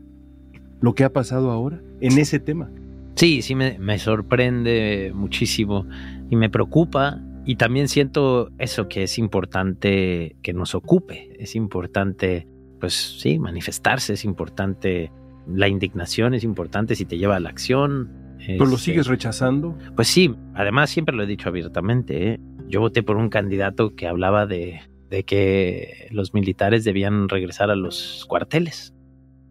lo 0.80 0.96
que 0.96 1.04
ha 1.04 1.12
pasado 1.12 1.52
ahora 1.52 1.80
en 2.00 2.18
ese 2.18 2.40
tema? 2.40 2.68
Sí, 3.14 3.40
sí, 3.40 3.54
me, 3.54 3.78
me, 3.78 4.00
sorprende 4.00 5.12
muchísimo 5.14 5.86
y 6.28 6.34
me 6.34 6.50
preocupa 6.50 7.20
y 7.44 7.54
también 7.54 7.86
siento 7.86 8.50
eso 8.58 8.88
que 8.88 9.04
es 9.04 9.16
importante 9.16 10.34
que 10.42 10.52
nos 10.52 10.74
ocupe, 10.74 11.36
es 11.38 11.54
importante, 11.54 12.48
pues 12.80 13.18
sí, 13.20 13.38
manifestarse, 13.38 14.14
es 14.14 14.24
importante, 14.24 15.10
la 15.46 15.68
indignación 15.68 16.34
es 16.34 16.44
importante 16.44 16.94
si 16.94 17.04
te 17.04 17.18
lleva 17.18 17.36
a 17.36 17.40
la 17.40 17.48
acción. 17.48 18.36
¿Pero 18.38 18.66
lo 18.66 18.78
sigues 18.78 19.06
rechazando? 19.06 19.76
Pues 19.94 20.08
sí, 20.08 20.34
además 20.54 20.90
siempre 20.90 21.16
lo 21.16 21.22
he 21.22 21.26
dicho 21.26 21.48
abiertamente, 21.48 22.32
¿eh? 22.32 22.40
yo 22.68 22.80
voté 22.80 23.02
por 23.02 23.16
un 23.16 23.28
candidato 23.28 23.94
que 23.94 24.06
hablaba 24.06 24.46
de, 24.46 24.80
de 25.10 25.24
que 25.24 26.08
los 26.10 26.34
militares 26.34 26.84
debían 26.84 27.28
regresar 27.28 27.70
a 27.70 27.76
los 27.76 28.24
cuarteles 28.28 28.92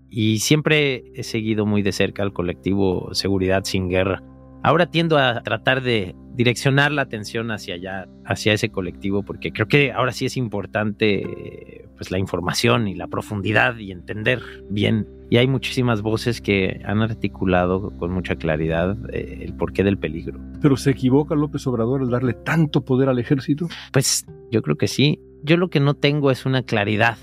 y 0.10 0.40
siempre 0.40 1.04
he 1.14 1.24
seguido 1.24 1.66
muy 1.66 1.82
de 1.82 1.92
cerca 1.92 2.24
al 2.24 2.32
colectivo 2.32 3.14
Seguridad 3.14 3.64
sin 3.66 3.90
Guerra. 3.90 4.24
Ahora 4.66 4.88
tiendo 4.88 5.20
a 5.20 5.44
tratar 5.44 5.84
de 5.84 6.16
direccionar 6.34 6.92
la 6.92 7.04
atención 7.04 7.52
hacia 7.52 7.76
allá, 7.76 8.08
hacia 8.26 8.52
ese 8.52 8.70
colectivo, 8.70 9.22
porque 9.22 9.52
creo 9.52 9.68
que 9.68 9.92
ahora 9.92 10.12
sí 10.12 10.26
es 10.26 10.38
importante 10.38 11.86
pues 11.96 12.10
la 12.10 12.18
información 12.18 12.88
y 12.88 12.96
la 12.96 13.06
profundidad 13.06 13.78
y 13.78 13.92
entender 13.92 14.42
bien. 14.72 15.08
Y 15.30 15.38
hay 15.38 15.48
muchísimas 15.48 16.02
voces 16.02 16.42
que 16.42 16.82
han 16.84 17.04
articulado 17.04 17.92
con 18.00 18.12
mucha 18.12 18.38
claridad 18.38 18.98
eh, 19.14 19.44
el 19.44 19.54
porqué 19.54 19.84
del 19.84 20.00
peligro. 20.00 20.40
¿Pero 20.64 20.78
se 20.78 20.90
equivoca 20.90 21.36
López 21.36 21.68
Obrador 21.68 22.02
al 22.02 22.10
darle 22.10 22.34
tanto 22.34 22.84
poder 22.84 23.08
al 23.08 23.20
ejército? 23.20 23.68
Pues 23.94 24.26
yo 24.50 24.64
creo 24.64 24.78
que 24.78 24.88
sí. 24.88 25.20
Yo 25.44 25.58
lo 25.58 25.70
que 25.70 25.80
no 25.80 25.94
tengo 25.94 26.32
es 26.32 26.48
una 26.48 26.64
claridad. 26.64 27.18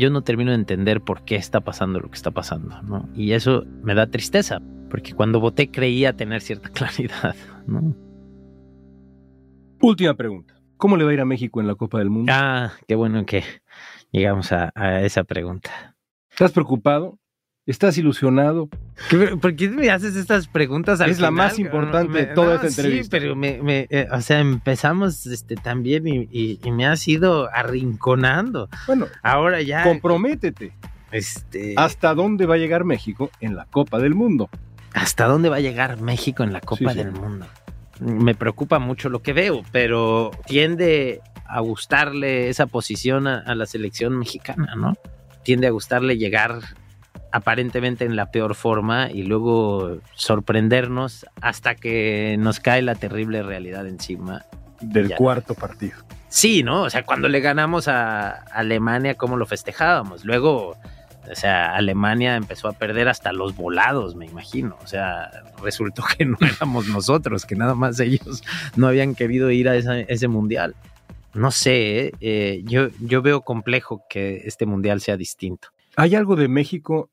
Yo 0.00 0.08
no 0.08 0.22
termino 0.22 0.52
de 0.52 0.56
entender 0.56 1.02
por 1.02 1.24
qué 1.26 1.36
está 1.36 1.60
pasando 1.60 2.00
lo 2.00 2.08
que 2.08 2.14
está 2.14 2.30
pasando, 2.30 2.80
¿no? 2.80 3.06
Y 3.14 3.32
eso 3.32 3.66
me 3.82 3.94
da 3.94 4.06
tristeza, 4.06 4.58
porque 4.88 5.12
cuando 5.12 5.40
voté 5.40 5.70
creía 5.70 6.16
tener 6.16 6.40
cierta 6.40 6.68
claridad, 6.72 7.36
¿no? 7.66 7.94
Última 9.82 10.14
pregunta. 10.14 10.54
¿Cómo 10.78 10.96
le 10.96 11.04
va 11.04 11.10
a 11.10 11.12
ir 11.12 11.20
a 11.20 11.26
México 11.26 11.60
en 11.60 11.66
la 11.66 11.74
Copa 11.74 11.98
del 11.98 12.08
Mundo? 12.08 12.32
Ah, 12.34 12.72
qué 12.88 12.94
bueno 12.94 13.26
que 13.26 13.44
llegamos 14.10 14.52
a, 14.52 14.72
a 14.74 15.02
esa 15.02 15.22
pregunta. 15.24 15.96
¿Estás 16.30 16.52
preocupado? 16.52 17.18
¿Estás 17.70 17.96
ilusionado? 17.98 18.68
¿Por 19.40 19.54
qué 19.54 19.68
me 19.68 19.90
haces 19.90 20.16
estas 20.16 20.48
preguntas? 20.48 21.00
Al 21.00 21.08
es 21.08 21.20
la 21.20 21.30
más 21.30 21.56
importante 21.60 22.18
de 22.18 22.26
toda 22.26 22.56
esta 22.56 22.66
entrevista. 22.66 23.04
Sí, 23.04 23.08
pero 23.10 23.36
me, 23.36 23.62
me 23.62 23.86
eh, 23.90 24.08
o 24.10 24.20
sea, 24.22 24.40
empezamos 24.40 25.24
este, 25.26 25.54
también 25.54 26.08
y, 26.08 26.28
y, 26.32 26.58
y, 26.64 26.70
me 26.72 26.84
has 26.84 27.06
ido 27.06 27.48
arrinconando. 27.54 28.68
Bueno, 28.88 29.06
ahora 29.22 29.62
ya. 29.62 29.84
Comprométete. 29.84 30.72
Este. 31.12 31.74
¿Hasta 31.76 32.12
dónde 32.12 32.44
va 32.46 32.56
a 32.56 32.58
llegar 32.58 32.82
México 32.84 33.30
en 33.40 33.54
la 33.54 33.66
Copa 33.66 34.00
del 34.00 34.16
Mundo? 34.16 34.50
¿Hasta 34.92 35.26
dónde 35.26 35.48
va 35.48 35.56
a 35.56 35.60
llegar 35.60 36.00
México 36.00 36.42
en 36.42 36.52
la 36.52 36.60
Copa 36.60 36.90
sí, 36.90 36.98
del 36.98 37.14
sí. 37.14 37.20
Mundo? 37.20 37.46
Me 38.00 38.34
preocupa 38.34 38.80
mucho 38.80 39.08
lo 39.10 39.22
que 39.22 39.32
veo, 39.32 39.62
pero 39.70 40.32
tiende 40.44 41.20
a 41.46 41.60
gustarle 41.60 42.48
esa 42.48 42.66
posición 42.66 43.28
a, 43.28 43.38
a 43.38 43.54
la 43.54 43.66
selección 43.66 44.18
mexicana, 44.18 44.74
¿no? 44.74 44.96
Tiende 45.44 45.68
a 45.68 45.70
gustarle 45.70 46.18
llegar 46.18 46.62
aparentemente 47.32 48.04
en 48.04 48.16
la 48.16 48.30
peor 48.30 48.54
forma 48.54 49.10
y 49.10 49.22
luego 49.22 49.98
sorprendernos 50.14 51.26
hasta 51.40 51.74
que 51.74 52.36
nos 52.38 52.60
cae 52.60 52.82
la 52.82 52.94
terrible 52.94 53.42
realidad 53.42 53.86
encima. 53.86 54.44
Del 54.80 55.14
cuarto 55.14 55.54
partido. 55.54 55.98
Sí, 56.28 56.62
¿no? 56.62 56.82
O 56.82 56.90
sea, 56.90 57.04
cuando 57.04 57.28
le 57.28 57.40
ganamos 57.40 57.88
a 57.88 58.30
Alemania, 58.30 59.16
¿cómo 59.16 59.36
lo 59.36 59.46
festejábamos? 59.46 60.24
Luego, 60.24 60.76
o 61.30 61.34
sea, 61.34 61.74
Alemania 61.74 62.36
empezó 62.36 62.68
a 62.68 62.72
perder 62.72 63.08
hasta 63.08 63.32
los 63.32 63.56
volados, 63.56 64.14
me 64.14 64.26
imagino. 64.26 64.76
O 64.82 64.86
sea, 64.86 65.30
resultó 65.62 66.04
que 66.16 66.24
no 66.24 66.38
éramos 66.40 66.88
nosotros, 66.88 67.44
que 67.44 67.56
nada 67.56 67.74
más 67.74 67.98
ellos 68.00 68.42
no 68.76 68.86
habían 68.86 69.14
querido 69.14 69.50
ir 69.50 69.68
a 69.68 69.76
esa, 69.76 69.98
ese 69.98 70.28
mundial. 70.28 70.74
No 71.34 71.50
sé, 71.50 71.98
¿eh? 71.98 72.12
Eh, 72.20 72.62
yo, 72.64 72.88
yo 73.00 73.22
veo 73.22 73.42
complejo 73.42 74.04
que 74.08 74.42
este 74.44 74.66
mundial 74.66 75.00
sea 75.00 75.16
distinto. 75.16 75.68
¿Hay 75.96 76.14
algo 76.14 76.36
de 76.36 76.48
México 76.48 77.10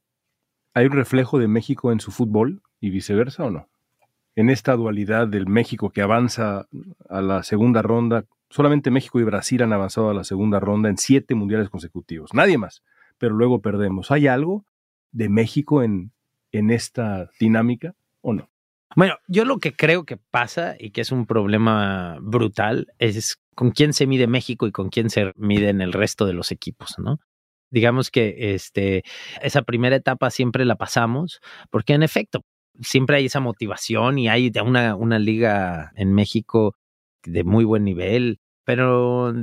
¿Hay 0.73 0.85
un 0.85 0.91
reflejo 0.91 1.39
de 1.39 1.47
México 1.47 1.91
en 1.91 1.99
su 1.99 2.11
fútbol 2.11 2.61
y 2.79 2.89
viceversa 2.89 3.45
o 3.45 3.51
no? 3.51 3.69
En 4.35 4.49
esta 4.49 4.75
dualidad 4.75 5.27
del 5.27 5.47
México 5.47 5.89
que 5.89 6.01
avanza 6.01 6.67
a 7.09 7.21
la 7.21 7.43
segunda 7.43 7.81
ronda, 7.81 8.25
solamente 8.49 8.91
México 8.91 9.19
y 9.19 9.23
Brasil 9.23 9.63
han 9.63 9.73
avanzado 9.73 10.09
a 10.09 10.13
la 10.13 10.23
segunda 10.23 10.59
ronda 10.59 10.89
en 10.89 10.97
siete 10.97 11.33
mundiales 11.33 11.69
consecutivos, 11.69 12.33
nadie 12.33 12.57
más, 12.57 12.83
pero 13.17 13.33
luego 13.33 13.61
perdemos. 13.61 14.11
¿Hay 14.11 14.27
algo 14.27 14.65
de 15.11 15.29
México 15.29 15.81
en, 15.81 16.11
en 16.51 16.69
esta 16.69 17.29
dinámica 17.39 17.95
o 18.21 18.33
no? 18.33 18.49
Bueno, 18.95 19.15
yo 19.27 19.45
lo 19.45 19.59
que 19.59 19.73
creo 19.73 20.05
que 20.05 20.17
pasa 20.17 20.75
y 20.79 20.91
que 20.91 21.01
es 21.01 21.11
un 21.11 21.25
problema 21.25 22.17
brutal 22.21 22.87
es 22.99 23.37
con 23.55 23.71
quién 23.71 23.93
se 23.93 24.07
mide 24.07 24.27
México 24.27 24.67
y 24.67 24.71
con 24.71 24.89
quién 24.89 25.09
se 25.09 25.33
miden 25.35 25.81
el 25.81 25.93
resto 25.93 26.25
de 26.25 26.33
los 26.33 26.51
equipos, 26.51 26.95
¿no? 26.99 27.19
Digamos 27.69 28.11
que 28.11 28.53
este, 28.53 29.03
esa 29.41 29.61
primera 29.63 29.95
etapa 29.95 30.29
siempre 30.29 30.65
la 30.65 30.75
pasamos, 30.75 31.39
porque 31.69 31.93
en 31.93 32.03
efecto, 32.03 32.41
siempre 32.81 33.17
hay 33.17 33.25
esa 33.25 33.39
motivación 33.39 34.19
y 34.19 34.29
hay 34.29 34.51
una, 34.63 34.95
una 34.95 35.19
liga 35.19 35.91
en 35.95 36.13
México 36.13 36.75
de 37.23 37.43
muy 37.43 37.65
buen 37.65 37.83
nivel, 37.83 38.39
pero 38.63 39.33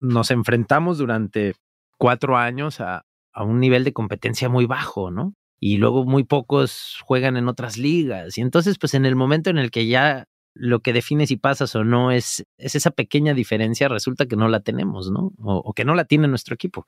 nos 0.00 0.30
enfrentamos 0.30 0.98
durante 0.98 1.54
cuatro 1.98 2.36
años 2.36 2.80
a, 2.80 3.04
a 3.32 3.44
un 3.44 3.60
nivel 3.60 3.84
de 3.84 3.92
competencia 3.92 4.48
muy 4.48 4.66
bajo, 4.66 5.10
¿no? 5.10 5.34
Y 5.60 5.76
luego 5.78 6.04
muy 6.04 6.24
pocos 6.24 6.98
juegan 7.04 7.36
en 7.36 7.48
otras 7.48 7.78
ligas. 7.78 8.36
Y 8.36 8.40
entonces, 8.40 8.78
pues 8.78 8.94
en 8.94 9.06
el 9.06 9.14
momento 9.14 9.50
en 9.50 9.58
el 9.58 9.70
que 9.70 9.86
ya 9.86 10.26
lo 10.54 10.80
que 10.80 10.92
define 10.92 11.26
si 11.26 11.36
pasas 11.36 11.74
o 11.76 11.84
no 11.84 12.10
es, 12.10 12.44
es 12.58 12.74
esa 12.74 12.90
pequeña 12.90 13.32
diferencia, 13.32 13.88
resulta 13.88 14.26
que 14.26 14.36
no 14.36 14.48
la 14.48 14.60
tenemos, 14.60 15.10
¿no? 15.10 15.32
O, 15.38 15.56
o 15.58 15.72
que 15.72 15.84
no 15.84 15.94
la 15.94 16.04
tiene 16.04 16.28
nuestro 16.28 16.54
equipo. 16.54 16.86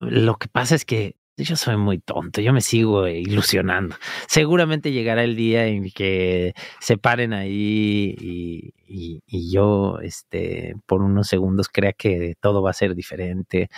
Lo 0.00 0.36
que 0.36 0.48
pasa 0.48 0.74
es 0.74 0.84
que 0.84 1.16
yo 1.44 1.56
soy 1.56 1.76
muy 1.76 1.98
tonto, 1.98 2.40
yo 2.40 2.52
me 2.52 2.60
sigo 2.60 3.06
ilusionando. 3.06 3.96
Seguramente 4.26 4.92
llegará 4.92 5.24
el 5.24 5.36
día 5.36 5.66
en 5.66 5.90
que 5.90 6.54
se 6.80 6.96
paren 6.96 7.32
ahí 7.32 8.14
y, 8.18 8.74
y, 8.86 9.22
y, 9.26 9.52
yo, 9.52 9.98
este, 10.02 10.74
por 10.86 11.02
unos 11.02 11.28
segundos 11.28 11.68
crea 11.68 11.92
que 11.92 12.34
todo 12.40 12.62
va 12.62 12.70
a 12.70 12.74
ser 12.74 12.94
diferente. 12.94 13.70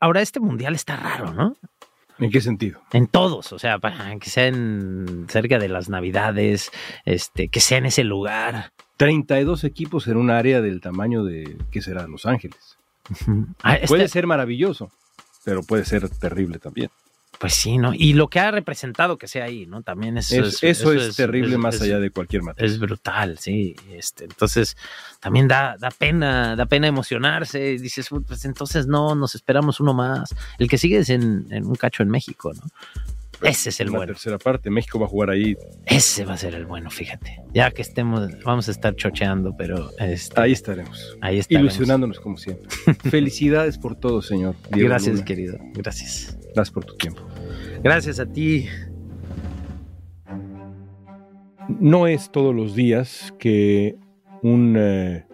Ahora 0.00 0.20
este 0.20 0.40
mundial 0.40 0.74
está 0.74 0.96
raro, 0.96 1.32
¿no? 1.32 1.56
¿En 2.18 2.30
qué 2.30 2.42
sentido? 2.42 2.82
En 2.92 3.06
todos, 3.06 3.52
o 3.54 3.58
sea, 3.58 3.78
que 4.20 4.28
sean 4.28 5.26
cerca 5.28 5.58
de 5.58 5.68
las 5.68 5.88
Navidades, 5.88 6.70
este, 7.06 7.48
que 7.48 7.60
sea 7.60 7.78
en 7.78 7.86
ese 7.86 8.04
lugar. 8.04 8.72
32 8.98 9.64
equipos 9.64 10.06
en 10.06 10.18
un 10.18 10.30
área 10.30 10.60
del 10.60 10.82
tamaño 10.82 11.24
de, 11.24 11.56
¿qué 11.70 11.80
será? 11.80 12.06
Los 12.06 12.26
Ángeles. 12.26 12.76
Uh 13.08 13.14
-huh. 13.14 13.54
ah, 13.62 13.74
este... 13.76 13.88
Puede 13.88 14.08
ser 14.08 14.26
maravilloso 14.26 14.90
pero 15.44 15.62
puede 15.62 15.84
ser 15.84 16.08
terrible 16.08 16.58
también. 16.58 16.90
Pues 17.38 17.54
sí, 17.54 17.78
¿no? 17.78 17.94
Y 17.94 18.12
lo 18.12 18.28
que 18.28 18.38
ha 18.38 18.50
representado 18.50 19.16
que 19.16 19.26
sea 19.26 19.44
ahí, 19.44 19.64
¿no? 19.64 19.82
También 19.82 20.18
es, 20.18 20.30
es, 20.30 20.62
eso, 20.62 20.92
eso, 20.92 20.92
es, 20.92 21.16
terrible 21.16 21.54
es, 21.54 21.58
más 21.58 21.80
allá 21.80 21.98
de 21.98 22.10
cualquier 22.10 22.42
materia. 22.42 22.70
Es 22.70 22.78
brutal, 22.78 23.38
sí. 23.38 23.74
Este, 23.90 24.24
entonces, 24.24 24.76
también 25.20 25.48
da, 25.48 25.76
da 25.78 25.90
pena, 25.90 26.54
da 26.54 26.66
pena 26.66 26.86
emocionarse. 26.86 27.78
Dices, 27.78 28.08
pues 28.26 28.44
entonces 28.44 28.86
no, 28.86 29.14
nos 29.14 29.34
esperamos 29.34 29.80
uno 29.80 29.94
más. 29.94 30.34
El 30.58 30.68
que 30.68 30.76
sigue 30.76 30.98
es 30.98 31.08
en, 31.08 31.46
en 31.50 31.64
un 31.64 31.76
cacho 31.76 32.02
en 32.02 32.10
México, 32.10 32.52
¿no? 32.52 32.62
Ese 33.42 33.70
es 33.70 33.80
el 33.80 33.86
la 33.90 33.98
bueno. 33.98 34.12
tercera 34.12 34.38
parte, 34.38 34.70
México 34.70 34.98
va 34.98 35.06
a 35.06 35.08
jugar 35.08 35.30
ahí. 35.30 35.56
Ese 35.86 36.24
va 36.24 36.34
a 36.34 36.36
ser 36.36 36.54
el 36.54 36.66
bueno, 36.66 36.90
fíjate. 36.90 37.42
Ya 37.54 37.70
que 37.70 37.82
estemos, 37.82 38.28
vamos 38.44 38.68
a 38.68 38.70
estar 38.70 38.94
chocheando, 38.94 39.56
pero 39.56 39.90
este, 39.98 40.40
ahí 40.40 40.52
estaremos. 40.52 41.16
Ahí 41.20 41.38
estaremos. 41.38 41.72
Ilusionándonos 41.72 42.20
como 42.20 42.36
siempre. 42.36 42.68
Felicidades 43.10 43.78
por 43.78 43.96
todo, 43.96 44.20
señor. 44.22 44.54
Diego 44.72 44.88
Gracias, 44.88 45.14
Luna. 45.14 45.24
querido. 45.24 45.58
Gracias. 45.74 46.38
Gracias 46.54 46.70
por 46.70 46.84
tu 46.84 46.96
tiempo. 46.96 47.22
Gracias 47.82 48.20
a 48.20 48.26
ti. 48.26 48.66
No 51.78 52.06
es 52.06 52.30
todos 52.30 52.54
los 52.54 52.74
días 52.74 53.32
que 53.38 53.96
un 54.42 54.74
eh, 54.76 55.24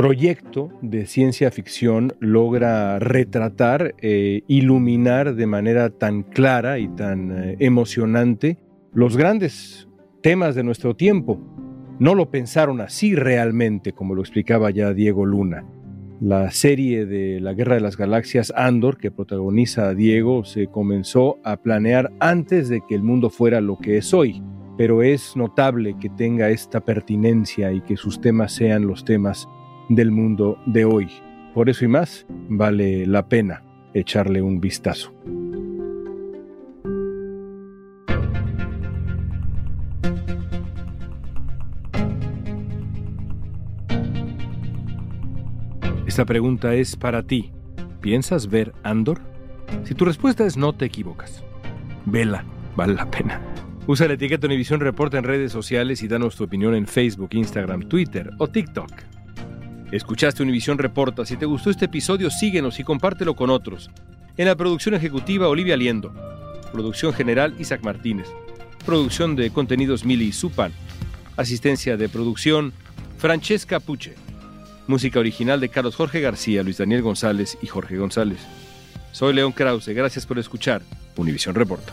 proyecto 0.00 0.70
de 0.80 1.04
ciencia 1.04 1.50
ficción 1.50 2.14
logra 2.20 2.98
retratar, 2.98 3.94
eh, 4.00 4.44
iluminar 4.46 5.34
de 5.34 5.46
manera 5.46 5.90
tan 5.90 6.22
clara 6.22 6.78
y 6.78 6.88
tan 6.88 7.30
eh, 7.30 7.56
emocionante 7.58 8.56
los 8.94 9.18
grandes 9.18 9.90
temas 10.22 10.54
de 10.54 10.62
nuestro 10.62 10.96
tiempo. 10.96 11.38
No 11.98 12.14
lo 12.14 12.30
pensaron 12.30 12.80
así 12.80 13.14
realmente, 13.14 13.92
como 13.92 14.14
lo 14.14 14.22
explicaba 14.22 14.70
ya 14.70 14.94
Diego 14.94 15.26
Luna. 15.26 15.66
La 16.18 16.50
serie 16.50 17.04
de 17.04 17.38
la 17.38 17.52
Guerra 17.52 17.74
de 17.74 17.82
las 17.82 17.98
Galaxias 17.98 18.54
Andor, 18.56 18.96
que 18.96 19.10
protagoniza 19.10 19.88
a 19.88 19.94
Diego, 19.94 20.46
se 20.46 20.68
comenzó 20.68 21.36
a 21.44 21.58
planear 21.58 22.10
antes 22.20 22.70
de 22.70 22.80
que 22.88 22.94
el 22.94 23.02
mundo 23.02 23.28
fuera 23.28 23.60
lo 23.60 23.76
que 23.76 23.98
es 23.98 24.14
hoy, 24.14 24.42
pero 24.78 25.02
es 25.02 25.36
notable 25.36 25.94
que 26.00 26.08
tenga 26.08 26.48
esta 26.48 26.80
pertinencia 26.80 27.70
y 27.70 27.82
que 27.82 27.98
sus 27.98 28.18
temas 28.22 28.52
sean 28.52 28.86
los 28.86 29.04
temas 29.04 29.46
del 29.90 30.10
mundo 30.10 30.56
de 30.66 30.86
hoy. 30.86 31.08
Por 31.52 31.68
eso 31.68 31.84
y 31.84 31.88
más, 31.88 32.24
vale 32.48 33.06
la 33.06 33.28
pena 33.28 33.62
echarle 33.92 34.40
un 34.40 34.60
vistazo. 34.60 35.12
Esta 46.06 46.24
pregunta 46.24 46.74
es 46.74 46.96
para 46.96 47.22
ti. 47.24 47.52
¿Piensas 48.00 48.48
ver 48.48 48.72
Andor? 48.82 49.20
Si 49.84 49.94
tu 49.94 50.04
respuesta 50.04 50.46
es 50.46 50.56
no, 50.56 50.72
te 50.72 50.84
equivocas. 50.84 51.44
Vela, 52.06 52.44
vale 52.76 52.94
la 52.94 53.10
pena. 53.10 53.40
Usa 53.86 54.06
la 54.06 54.14
etiqueta 54.14 54.46
Univisión 54.46 54.80
Reporta 54.80 55.18
en 55.18 55.24
redes 55.24 55.50
sociales 55.50 56.02
y 56.02 56.08
danos 56.08 56.36
tu 56.36 56.44
opinión 56.44 56.74
en 56.74 56.86
Facebook, 56.86 57.30
Instagram, 57.32 57.88
Twitter 57.88 58.30
o 58.38 58.46
TikTok. 58.46 59.09
Escuchaste 59.92 60.42
Univisión 60.42 60.78
Reporta. 60.78 61.26
Si 61.26 61.36
te 61.36 61.46
gustó 61.46 61.70
este 61.70 61.86
episodio, 61.86 62.30
síguenos 62.30 62.78
y 62.78 62.84
compártelo 62.84 63.34
con 63.34 63.50
otros. 63.50 63.90
En 64.36 64.46
la 64.46 64.54
producción 64.54 64.94
ejecutiva, 64.94 65.48
Olivia 65.48 65.76
Liendo. 65.76 66.14
Producción 66.72 67.12
general, 67.12 67.56
Isaac 67.58 67.82
Martínez. 67.82 68.28
Producción 68.86 69.34
de 69.34 69.50
contenidos, 69.50 70.04
Mili 70.04 70.30
Supan. 70.30 70.72
Asistencia 71.36 71.96
de 71.96 72.08
producción, 72.08 72.72
Francesca 73.18 73.80
Puche. 73.80 74.14
Música 74.86 75.18
original 75.18 75.60
de 75.60 75.68
Carlos 75.68 75.96
Jorge 75.96 76.20
García, 76.20 76.62
Luis 76.62 76.78
Daniel 76.78 77.02
González 77.02 77.58
y 77.60 77.66
Jorge 77.66 77.96
González. 77.96 78.38
Soy 79.10 79.34
León 79.34 79.52
Krause, 79.52 79.88
gracias 79.88 80.24
por 80.24 80.38
escuchar 80.38 80.82
Univisión 81.16 81.56
Reporta. 81.56 81.92